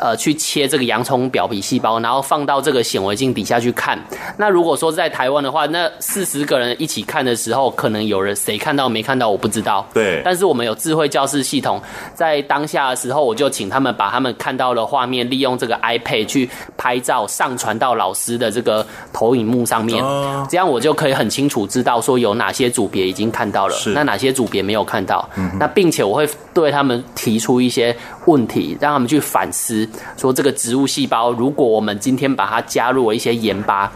[0.00, 3.98] 呃，去切这个洋葱表皮细胞，然后放到这个显微镜底下去看。
[4.38, 9.86] 那如果说在台湾的话，那四十个人一起看的时候，可能有人谁看到没看到，我不知道。
[9.92, 10.22] 对。
[10.24, 11.78] 但是我们有智慧教室系统，
[12.14, 16.48] 在当下的时候，我就请他们把他们看到的画面，利用这个 iPad 去
[16.78, 20.02] 拍照，上传到老师的这个投影幕上面。
[20.02, 20.46] 哦。
[20.48, 23.90] 这样我就可以很清楚知道说有哪些组别已经看到了，是。
[23.90, 25.28] 那哪些组别没有看到。
[25.36, 25.50] 嗯。
[25.58, 27.94] 那并且我会对他们提出一些
[28.30, 29.88] 问题，让他们去反思。
[30.16, 33.90] 说这个植物细胞，如果我们今天把它加入了一些盐巴，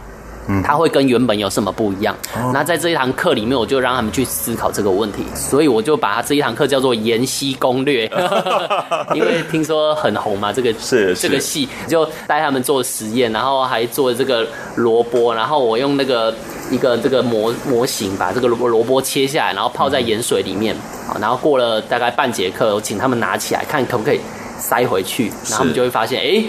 [0.46, 2.14] 嗯，它会跟原本有什么不一样？
[2.36, 8.10] 哦、那在这一堂课里面，我就让他们去思考这个问题，所以我就把它这一堂课叫做“盐系攻略”，
[9.14, 16.34] 因为听说很红嘛，这个是这个戏就带他们做实验，然后还做这个萝卜，然后我用那个
[16.74, 20.74] 一个这个模模型，把这个萝萝卜切下来，然后泡在盐水里面，
[21.08, 24.20] 啊，然后过了大概半节课，我请他们拿起来看可不可以
[24.58, 26.44] 塞回去，然后他们就会发现，哎。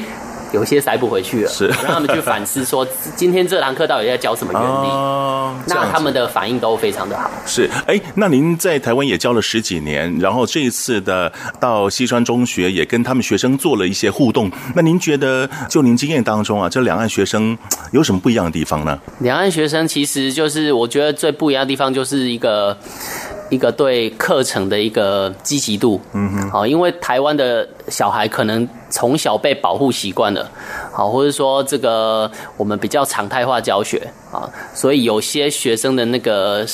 [0.56, 4.88] 有些塞不回去了，是让他们去反思说，今天这堂课到底在教什么原理？
[4.88, 7.30] 哦，那他们的反应都非常的好。
[7.46, 14.50] 是，哎，那您在台湾也教了十几年，然后这一次的到西川中学也跟他们学生做了一些互动。
[14.74, 17.58] 那您觉得，就您经验当中啊，这两岸学生
[17.92, 18.98] 有什么不一样的地方呢？
[19.20, 22.78] 两岸学生其实就是，我觉得最不一样的地方就是一个。
[23.50, 30.50] 一个对课程的一个积极度，嗯哼，好，因为台湾的小孩可能从小被保护习惯了，
[30.92, 34.02] 好，或者说这个我们比较常态化教学。
[34.32, 36.66] 啊，所以有些学生的那个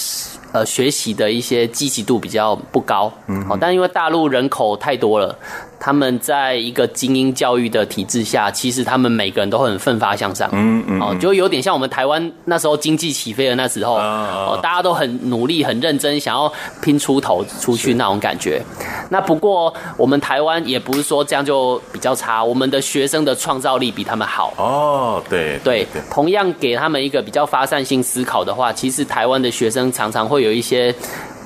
[0.51, 5.37] 呃学习的一些积极度比较不高，嗯，好，但因为大陆人口太多了。
[5.83, 16.53] 他们在一个精英教育的体制下，其实他们每个人都很奋发向上，嗯嗯，哦，就有点像我们台湾那时候经济起飞的那时候，哦，大家都很努力、很认真，想要
[16.83, 18.61] 拼出头出去那种感觉。
[19.09, 24.53] 那不过我们台湾也不是说这样就比较差，我们的学生的创造力比他们好。
[24.57, 30.93] 哦，对对，对，同样给他们一个比较发散性思考的话，其实台湾的学生常常会有一些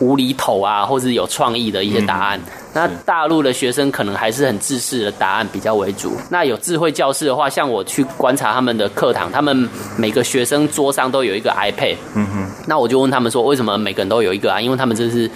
[0.02, 2.38] 无厘头啊，或是有创意的一些答案。
[2.38, 6.18] 嗯那大陆的学生可能还是很自私的答案比较为主。
[6.30, 9.68] 那有智慧教室的话，像我去观察他们的课堂，他们
[9.98, 11.96] 每个学生桌上都有一个 iPad。
[12.16, 12.52] 嗯哼。
[12.68, 14.60] 那我就问他们说，为什么每个人都有一个啊？
[14.60, 15.32] 因为他们这是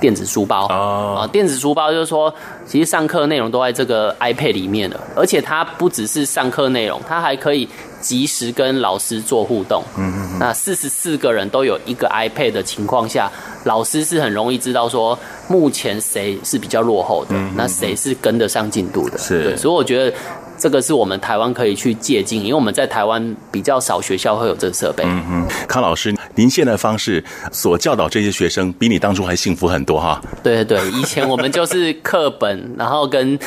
[0.00, 1.26] 电子书包啊。
[1.26, 2.32] 电子书包就是说，
[2.66, 7.68] 其实上课内容都在这个 iPad 里面的，而且它不只是上课内容，它还可以
[8.00, 9.84] 及时跟老师做互动。
[9.96, 10.38] 嗯嗯。
[10.38, 13.30] 那四十四个人都有一个 iPad 的情况下。
[13.64, 20.16] 老师是很容易知道说，目前谁是比较落后的，嗯、那谁是跟得上进度的，是，所以我觉得
[20.60, 25.02] 这个是我们台湾可以去借鉴，因为我们在台湾比较少学校会有这个设备。
[25.06, 30.20] 嗯嗯，康老师，您现在的方式所教导这些学生，比你当初还幸福很多哈。
[30.42, 33.38] 对对对，以前我们就是课本，然后跟。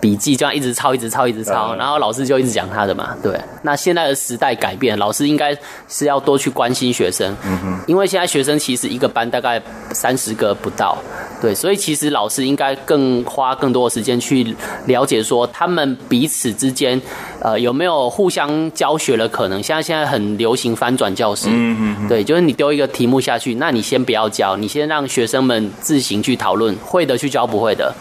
[0.00, 3.14] 笔记这样一直抄，一直抄，一直抄，然后老师就一直讲他的嘛。
[3.22, 5.54] 对，那现在的时代改变，老师应该
[5.88, 7.36] 是要多去关心学生。
[7.44, 7.80] 嗯哼。
[7.86, 9.62] 因为现在学生其实一个班大概
[9.92, 10.96] 三十个不到，
[11.42, 14.56] 对，所以其实老师应该更花更多的时间去
[14.86, 17.00] 了解说他们彼此之间，
[17.40, 19.62] 呃，有没有互相教学的可能。
[19.62, 21.48] 像现在很流行翻转教室。
[21.50, 22.08] 嗯嗯。
[22.08, 27.94] 对，就是你丢一个题目下去，那你先不要教，你先让学生们自行去讨论，会的去教不会的，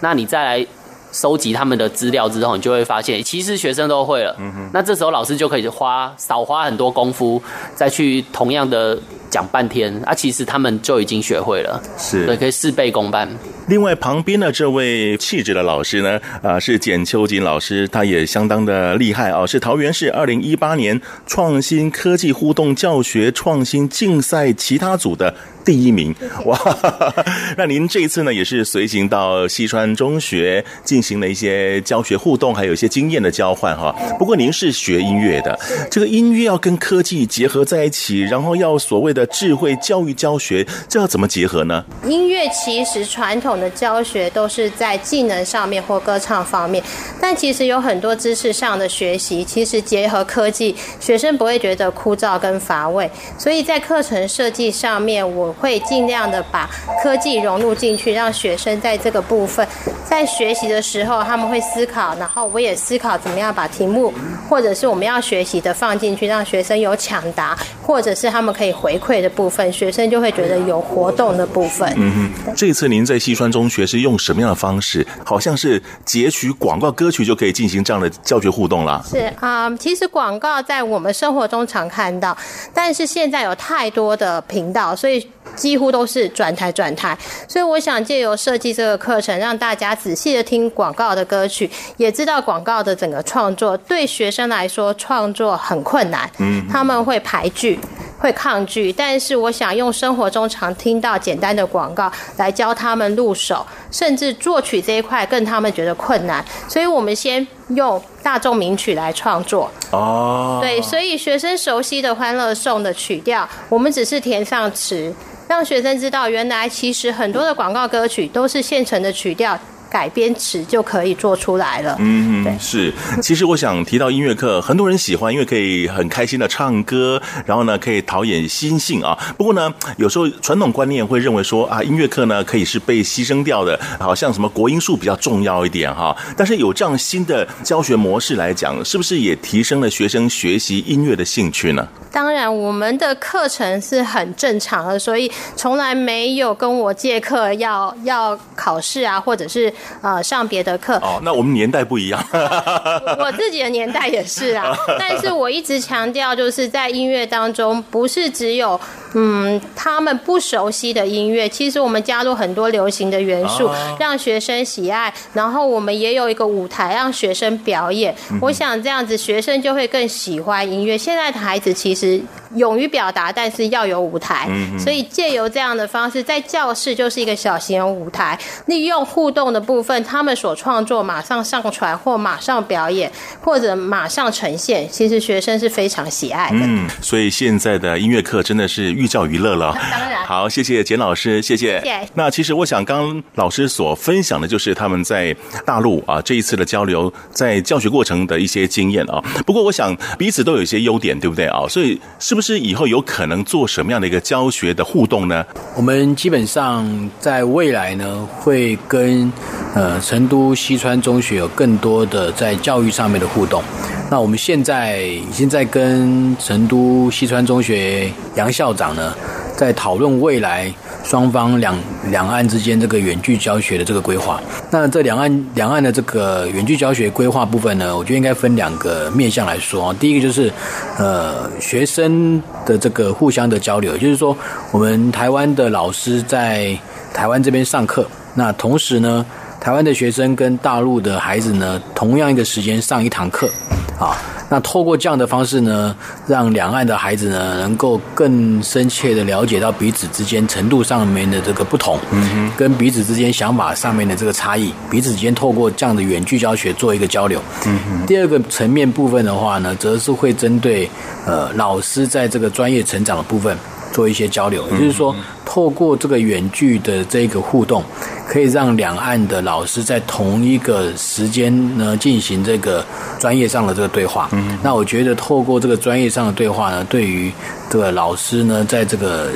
[0.00, 0.66] 那你再来。
[1.12, 4.34] 收集他们的资料之后，你就会发现，其实学生都会了。
[4.38, 4.70] 嗯哼。
[4.72, 7.42] 那这时候老师就可以花少花很多功夫，
[7.74, 8.98] 再去同样的
[9.32, 11.82] 讲半天，啊，其实他们就已经学会了。
[11.98, 12.26] 是。
[12.26, 13.26] 对，可以事倍功半。
[13.66, 25.34] 另外，旁边的这位气质的老师呢，啊，是简秋瑾老师，他也相当的厉害哦，是桃园市二零一八年创新科技互动教学创新竞赛其他组的。
[25.64, 26.12] 第一名
[26.44, 26.58] 哇！
[27.56, 33.94] 那您这一次呢，也是随行到西川中学进行了一些教学互动，还有一些经验的交换哈。
[34.18, 35.56] 不过您是学音乐的，
[35.88, 41.84] 这个音乐要跟科技结合在一起，然后要所谓的智慧教育教学，这要怎么结合呢？
[42.04, 46.84] 音乐其实传统的教学都是在技能上面或歌唱方面，
[47.20, 53.10] 但其实有很多知识上的学习，其实结合科技，学生不会觉得枯燥跟乏味。
[53.38, 55.52] 所以在课程设计上面，我。
[55.52, 56.68] 会尽量的把
[57.02, 59.66] 科技融入进去，让学生在这个部分
[60.04, 64.12] 在学习的时候，他们会思考，然后我也思考怎么样把题目
[64.48, 71.92] 或者是我们要学习的放进去，让学生有抢答，或者是他们可以回馈的部分，学生就会觉得有活动的部分。
[71.96, 75.06] 嗯哼，这次您在西川中学是用什么样的方式？
[75.24, 79.04] 好像是截取广告歌曲就可以进行这样的教学互动了。
[79.08, 82.36] 是啊，嗯，其实广告在我们生活中常看到，
[82.72, 85.28] 但是现在有太多的频道，所以。
[85.56, 93.76] 几乎都是转台转台，所以我想借由设计这个课程，让大家仔细的听广告的歌曲，也知道广告的整个创作。
[93.76, 97.78] 对学生来说，创作很困难，嗯，他们会排拒，
[98.18, 98.92] 会抗拒。
[98.92, 106.44] 但是我想用生活中常听到简单的广告来教他们入手，甚至作曲这一块更他们觉得困难。
[106.68, 109.70] 所以我们先用大众名曲来创作。
[109.90, 115.14] 哦，对，所以学生熟悉的《欢乐颂》的曲调，我们只是填上词。
[115.48, 119.58] 让学生知道，原来其实很多的广告歌曲都是现成的曲调
[119.92, 121.94] 改编词就可以做出来了。
[121.98, 122.90] 嗯，对，是。
[123.20, 129.18] 其实我想提到音乐课，很多人喜欢，因为可以很开心的唱歌，然后呢可以陶冶心性啊。
[129.36, 136.16] 不过呢，有时候传统观念会认为说啊，音乐课呢可以是被牺牲掉的，好像什么国音数比较重要一点哈。
[136.38, 141.86] 但是有这样新的教学模式来讲，是不是也提升了学生学习音乐的兴趣呢？
[142.10, 150.96] 当然，我们的课程是很正常的，所以从来没有跟我借课要要考试啊，或者是呃上别的课。
[150.96, 152.22] 哦，那我们年代不一样。
[153.18, 158.80] 我自己的年代也是啊， 但是我一直强调，就是在音乐当中，不是只有
[159.14, 165.12] 嗯他们不熟悉的音乐，其实我们加入很多流行的元素，让学生喜爱。
[165.32, 168.14] 然后我们也有一个舞台让学生表演。
[168.40, 170.96] 我想这样子，学生就会更喜欢音乐。
[170.96, 172.20] 现在的孩子其实。
[172.52, 174.48] 是勇于表达，但是要有舞台。
[174.78, 186.58] 所以借由这样的方式，在教室就是一个小型舞台，利用互动的部分，他们所创作马上上传或马上表演，或者马上呈现，其实学生是非常喜爱的。
[186.62, 189.72] 嗯，所以现在的音乐课真的是寓教于乐了。
[189.90, 191.80] 当然，好，谢谢简老师，谢谢。
[191.80, 192.08] 谢谢。
[192.14, 195.34] 那其实我想，刚刚老师所分享的就是他们在
[195.64, 199.22] 大陆啊这一次的交流，在教学过程的一些经验啊。
[199.46, 201.66] 不过我想彼此都有一些优点，对不对啊？
[201.68, 202.00] 所以。
[202.18, 205.44] 是不是是以后有可能做什么样的一个教学的互动呢？
[205.76, 209.32] 我们基本上在未来呢，会跟
[209.74, 213.62] 呃成都西川中学有更多的在教育上面的互动。
[214.10, 219.14] 那我们现在已经在跟成都西川中学杨校长呢，
[219.56, 220.70] 在讨论未来。
[221.04, 221.76] 双方两
[222.12, 224.40] 两岸之间这个远距教学的这个规划，
[224.70, 229.92] 那这两岸两岸的这个远距教学规划部分呢，我觉得应该分两个面向来说。
[229.94, 230.50] 第一个就是，
[230.98, 232.31] 呃，学生
[232.64, 234.36] 的这个互相的交流，就是说，
[234.70, 236.78] 我们台湾的老师在
[237.12, 239.24] 台湾这边上课，那同时呢，
[239.62, 243.48] 台湾的学生跟大陆的孩子呢，同样一个时间上一堂课，
[243.96, 244.18] 啊。
[244.50, 245.94] 那透过这样的方式呢，
[246.26, 257.40] 让两岸的孩子呢，能够更深切的了解到彼此之间程度上面的这个不同，嗯，跟彼此之间想法上面的这个差异，彼此之间透过这样的远距教学做一个交流。
[257.64, 258.04] 嗯哼。
[258.04, 260.90] 第二个层面部分的话呢，则是会针对
[261.24, 263.56] 呃老师在这个专业成长的部分。
[263.92, 265.14] 做一些交流，也就是说，
[265.44, 267.84] 透过这个远距的这个互动，
[268.26, 272.84] 可以让两岸的老师在同一个时间呢进行这个
[273.18, 274.28] 专业上的这个对话。
[274.32, 277.30] 嗯，那我觉得透过这个专业上的对话呢，对于
[277.68, 279.28] 这个老师呢，在这个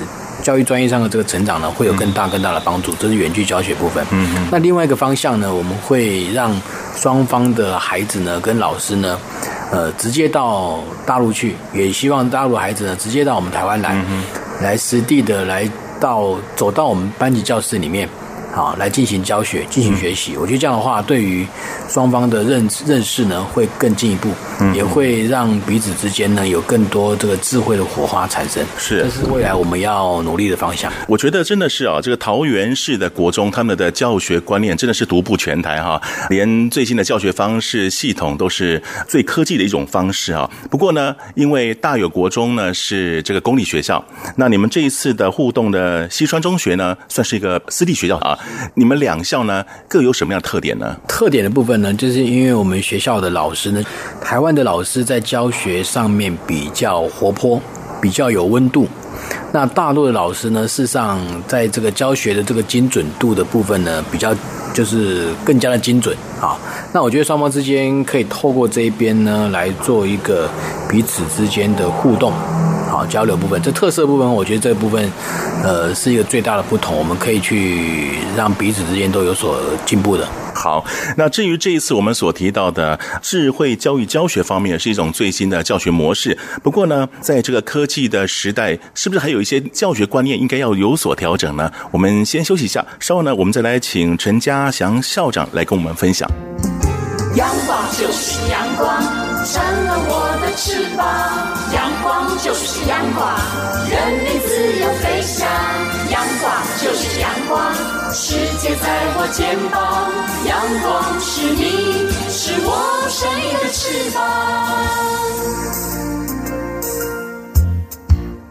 [0.42, 2.92] 教育专业上的这个成长呢，会有更大更大的帮助。
[2.98, 4.04] 这是远距教学部分。
[4.10, 6.50] 嗯，那另外一个方向呢，我们会让
[6.96, 9.18] 双方的孩子呢跟老师呢。
[9.72, 14.22] 呃，直接到大陆去，也希望大陆孩子呢，直接到我们台湾来，嗯、
[14.62, 15.68] 来实地的来
[16.00, 18.08] 到走到我们班级教室里面。
[18.56, 20.34] 好，来进行教学，进行学习。
[20.34, 21.46] 我觉得这样的话，对于
[21.90, 24.30] 双方的认认识呢，会更进一步，
[24.74, 28.64] 也会让彼此之间呢有更多这个智慧的火花产生。
[28.78, 30.90] 是，这是未来我们要努力的方向。
[31.06, 36.00] 我觉得真的是啊，这个桃园市的国中，他们的教学观念真的是独步全台哈，
[36.30, 40.50] 连最新的教学方式系统都是最科技的一种方式啊。
[40.70, 44.02] 不过呢，因为大有国中呢是这个公立学校，
[44.36, 48.38] 那你们这一次的互动的西川中学呢，算是一个私立学校啊。
[48.74, 50.96] 你们两校呢各有什么样的特点呢？
[51.06, 53.82] 特点的部分呢，就是因为我们学校的老师呢，
[54.20, 57.60] 台湾的老师在教学上面比较活泼，
[58.00, 58.86] 比较有温度。
[59.52, 64.34] 那大陆的老师呢，事实上在这个教学的这个精准度的部分呢，比较
[64.74, 66.58] 就是更加的精准啊。
[66.92, 70.48] 那我觉得双方之间可以透过这一边呢，来做一个
[70.88, 72.32] 彼此之间的互动。
[72.96, 75.12] 好，交流部分，这特色部分，我觉得这部分，
[75.62, 80.26] 呃，是一个最大的不同，我们可以去让彼此之间都有所进步的。
[80.54, 80.82] 好，
[81.14, 86.38] 那至于这一次我们所提到的智慧教育教学方面，是一种最新的教学模式。
[86.62, 91.70] 不过呢，在这个科技的时代，是不是还有一些教学观念应该要有所调整呢？
[91.90, 96.26] 我们先休息一下，稍后呢，我们再来请陈家祥校长来跟我们分享。
[97.34, 99.02] 阳光就是阳光，
[108.18, 108.88] 世界在
[109.18, 110.10] 我肩膀。
[110.48, 112.72] 阳光是你，是我
[113.10, 114.18] 生命的翅膀。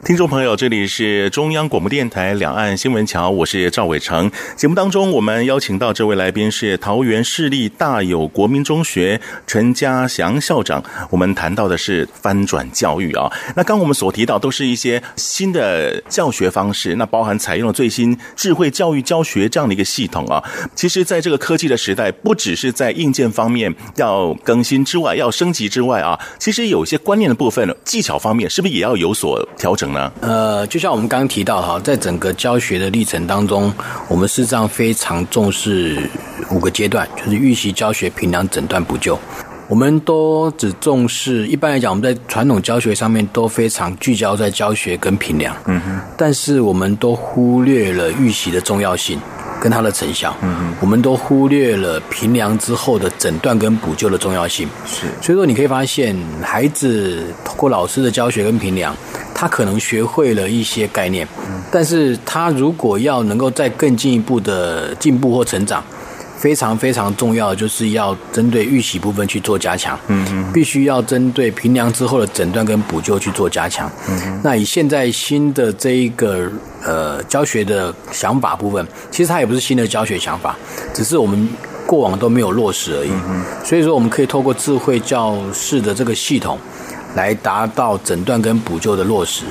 [0.05, 4.29] 听众朋友，这里是中央广播电台两岸新闻桥，我是赵伟成。
[4.55, 10.83] 节目当中，我们邀请到这位来宾是桃园市立大有国民中学陈家祥校长。
[11.09, 13.31] 我们谈到的是翻转教育啊。
[13.55, 20.39] 那刚我们所提到都是一些新的教学方式，那包含采用了最新智慧教育教学这样的一个系统啊。
[20.75, 29.94] 其实，在这个科技的时代，不只是在硬件方面要更新之外，要升级之外啊，其实有些观念的部分、技巧方面，是不是也要有所调整？
[30.21, 33.73] 呃，就像我们刚刚提到哈，在整个教学的历程当中，
[34.07, 36.09] 我们事实上非常重视
[36.49, 39.17] 五个阶段，就是预习、教学、评量、诊断、补救。
[39.67, 49.19] 我们都只重视，一般来讲，我们在传统教学上面都非常聚焦在教学跟评量，嗯哼，但是我们都忽略了预习的重要性。
[49.61, 54.67] 跟他的成效，嗯嗯，我们都忽略了平量之后的诊断跟补救的重要性。
[54.85, 58.95] 是，所以说你可以发现，孩子通过老师的教学跟平量，
[59.33, 65.83] 他可能学会了一些概念，嗯，但是他如果要能够再更进一步的进步或成长。
[66.45, 76.47] 非常非常重要的就是要针对预习部分去做加强，嗯嗯，必须要针对平量之后的诊断跟补救去做加强，嗯，那以现在新的这一个
[76.83, 80.55] 呃教学的想法部分，其实它也不是新的教学想法，
[80.93, 81.49] 只是我们
[81.87, 86.59] 过往都没有落实而已，嗯，所以说我们可以透过智慧教室的这个系统，
[87.15, 89.45] 来达到诊断跟补救的落实。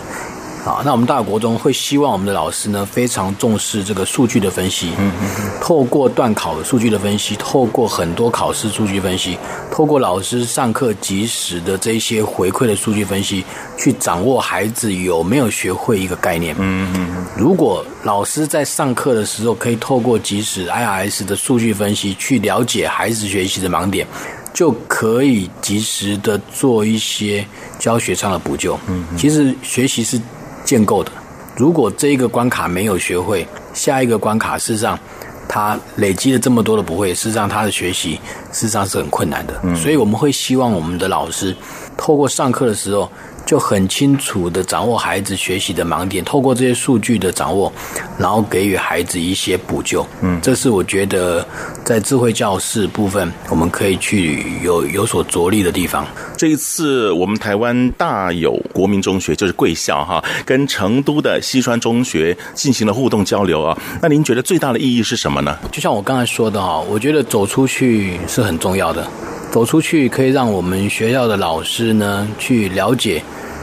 [0.65, 9.37] 好，那我们大国中会希望我们的老师呢，非常重视这个数据的分析，嗯嗯嗯，透过段考的数据的分析，透过很多考试数据分析，
[9.71, 13.45] 透过老师上课及时的这些回馈的数据分析，
[13.77, 16.57] 去掌握孩子有没有学会一个概念。
[16.59, 17.27] 嗯嗯嗯。
[17.37, 24.07] 如果老师在上课的时候可以透过及时 IRS 的数据分析去了解孩子学习的盲点，
[24.55, 27.47] 就可以及时的做一些
[27.79, 28.81] 教学上的补救。
[28.87, 30.19] 嗯，其实学习是。
[30.65, 31.13] 建构的，
[31.57, 34.99] 如果这一个关卡没有学会，下一个关卡事实上，
[35.47, 38.15] 他累积了这么多的不会，事实上他的学习
[38.51, 39.61] 事实上是很困难的。
[39.63, 41.55] 嗯，所以我们会希望我们的老师
[41.97, 43.11] 透过上课的时候。
[43.47, 47.73] 就很清楚的掌握孩子学习的盲点，透过这些数据的掌握，
[48.19, 50.07] 然后给予孩子一些补救。
[50.23, 51.47] 嗯，这是我觉得
[51.85, 56.07] 在智慧教室部分，我们可以去有有所着力的地方。
[56.37, 63.77] 这一次我们台湾大有国民中学就是贵校哈，跟成都的西川中学进行了互动交流啊。
[64.03, 65.59] 那您觉得最大的意义是什么呢？
[65.71, 69.07] 就像我刚才说的哈，我觉得走出去是很重要的。
[69.55, 73.23] 走出去可以让我们学校的老师呢去了解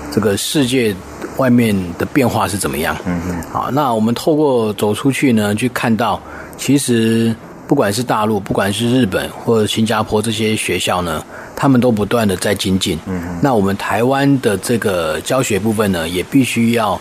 [0.10, 0.96] 这个世界
[1.36, 2.96] 外面的变化是怎么样。
[3.06, 3.44] 嗯嗯。
[3.52, 6.18] 好，那我们透过走出去呢，去看到
[6.56, 7.36] 其实
[7.68, 11.22] 不管是大陆，不管是日本或者新加坡这些学校呢，
[11.58, 12.98] 他们都不断的在精进。
[13.06, 13.38] 嗯嗯。
[13.42, 16.98] 那我们台湾的这个教学部分呢，也必须要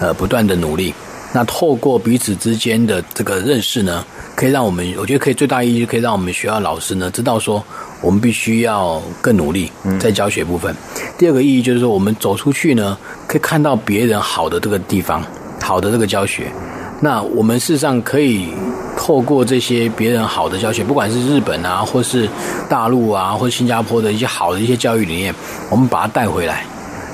[0.00, 0.92] 呃不断的努力。
[1.32, 4.04] 那透过彼此之间的这个认识呢，
[4.36, 7.64] 可以让我们，我觉得可以最大意义，可以让我们学校老师呢知道说。
[8.04, 10.70] 我们必须要更努力，在教学部分。
[10.72, 11.02] 嗯。
[11.16, 12.96] 第二个意义就是说，我们走出去呢，
[13.26, 15.24] 可以看到别人好的这个地方，
[15.62, 16.52] 好的这个教学。
[17.00, 18.48] 那我们事实上可以
[18.96, 22.28] 透过这些别人好的教学，不管是日本啊，或是
[22.68, 25.34] 大陆啊，或是新加坡的一些好的一些教育理念，
[25.70, 26.64] 我们把它带回来。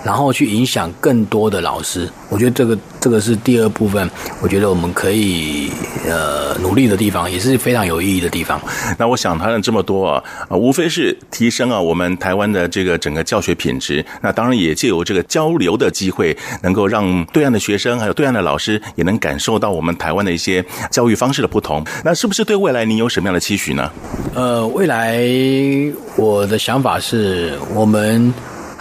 [0.05, 4.09] 然后去影响更多的老师，我觉得这个这个是第二部分，
[4.41, 5.71] 我觉得我们可以
[6.07, 8.61] 呃努力的地方，也是非常有意义的地方。
[8.99, 14.05] 那我想谈了这么多啊，啊，无非是提升啊我们台湾的这个整个教学品质。
[14.23, 21.85] 那当然也借由这个交流的机会，能够让对岸的学生还有对岸的老师也能感受到我们台湾的一些教育方式的不同。
[22.05, 23.91] 那是不是对未来你有什么样的期许呢？
[24.35, 25.21] 呃，未来
[26.17, 28.33] 我的想法是我们。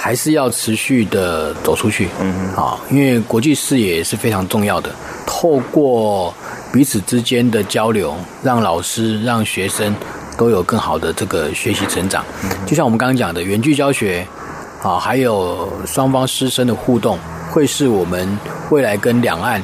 [0.02, 4.90] 还是要持续的走出去，嗯嗯，好，因为国际视野是非常重要的。
[5.26, 6.34] 透过
[6.72, 9.94] 彼此之间的交流，让老师、让学生
[10.38, 12.24] 都有更好的这个学习成长。
[12.66, 14.26] 就像我们刚刚讲的，远距教学，
[14.82, 17.20] 啊，还有双方师生的互动，
[17.52, 18.26] 会是我们
[18.70, 19.62] 未来跟两岸，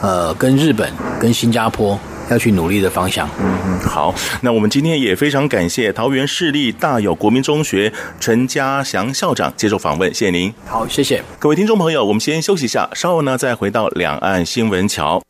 [0.00, 1.98] 呃，跟日本、跟新加坡。
[2.30, 3.28] 要去努力的方向。
[3.40, 10.52] 嗯嗯，好，那我们今天也非常感谢桃园市立大有国民中学陈家祥校长接受访问，谢谢您。
[10.66, 15.22] 好，谢谢各位听众朋友，我们先休息一下，稍后呢再回到两岸新闻桥。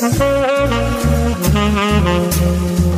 [0.00, 0.14] Thank
[2.84, 2.89] you.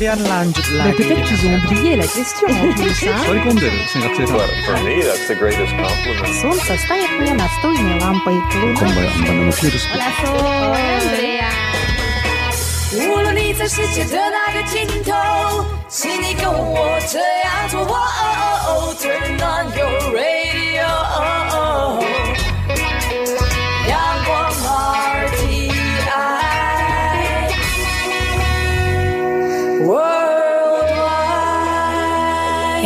[0.00, 0.96] sekalian lanjut Mais lagi.
[0.96, 4.40] peut-être qu'ils ont oublié la question en plus, hein Sorry Kunder, saya nggak bisa tahu.
[4.64, 6.32] For me, that's the greatest compliment.
[6.40, 8.36] Солнце стоит мне настольной лампой.
[8.56, 9.04] Луна
[12.96, 15.12] 无论你在世界的哪个尽头，
[15.88, 17.80] 请你跟我这样做。
[17.82, 18.32] 哦哦
[18.66, 20.88] 哦，Turn on your radio。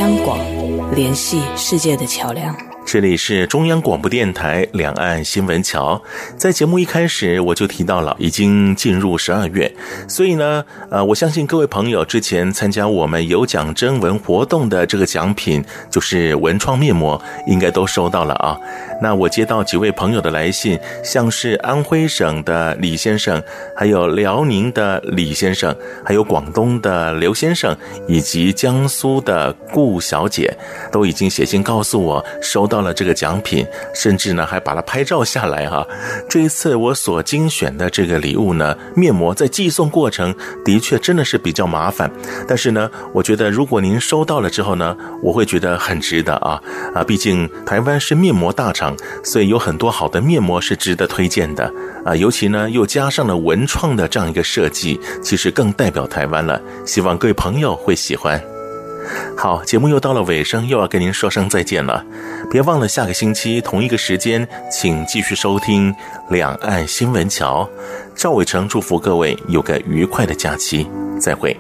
[0.06, 0.38] 央广
[0.94, 2.75] 联系世界的桥梁。
[2.96, 6.02] 这里是中央广播电台两岸新闻桥。
[6.38, 9.70] 在节目一开始，我就提到了已经进入十二月，
[10.08, 18.58] 所以呢，呃，我相信各位朋友之前参加我们有奖征文活动的这个奖品，就是文创面膜，应该都收到了啊。
[19.02, 23.44] 那我接到几位朋友的来信，像是安徽省的李先生，
[23.76, 25.76] 还有辽宁的李先生，
[26.06, 27.76] 还有广东的刘先生，
[28.08, 30.58] 以及江苏的顾小姐，
[30.94, 35.86] 都已经写信告诉我收到了这个奖品，甚至呢还把它拍照下来哈。
[36.30, 40.34] 这一次我所精选的这个礼物呢，面膜在寄送过程
[40.64, 42.10] 的确真的是比较麻烦，
[42.48, 46.62] 但是呢，我觉得如果您收到了之后呢，我会觉得很值得啊
[46.94, 47.04] 啊！
[47.04, 51.74] 毕竟台湾是面膜大厂，所以有很多好的面膜是值得推荐的
[52.06, 52.16] 啊。
[52.16, 56.62] 尤其呢又加上了文创的这样一个设计，其实更代表台湾了。
[56.86, 58.55] 希望各位朋友会喜欢。
[59.38, 62.04] 好，节目又到了尾声，又要跟您说声再见了。
[62.50, 65.94] 别忘了下个星期同一个时间，请继续收听
[66.30, 67.64] 《两岸新闻桥》。
[68.16, 70.88] 赵伟成祝福各位有个愉快的假期，
[71.20, 71.56] 再会。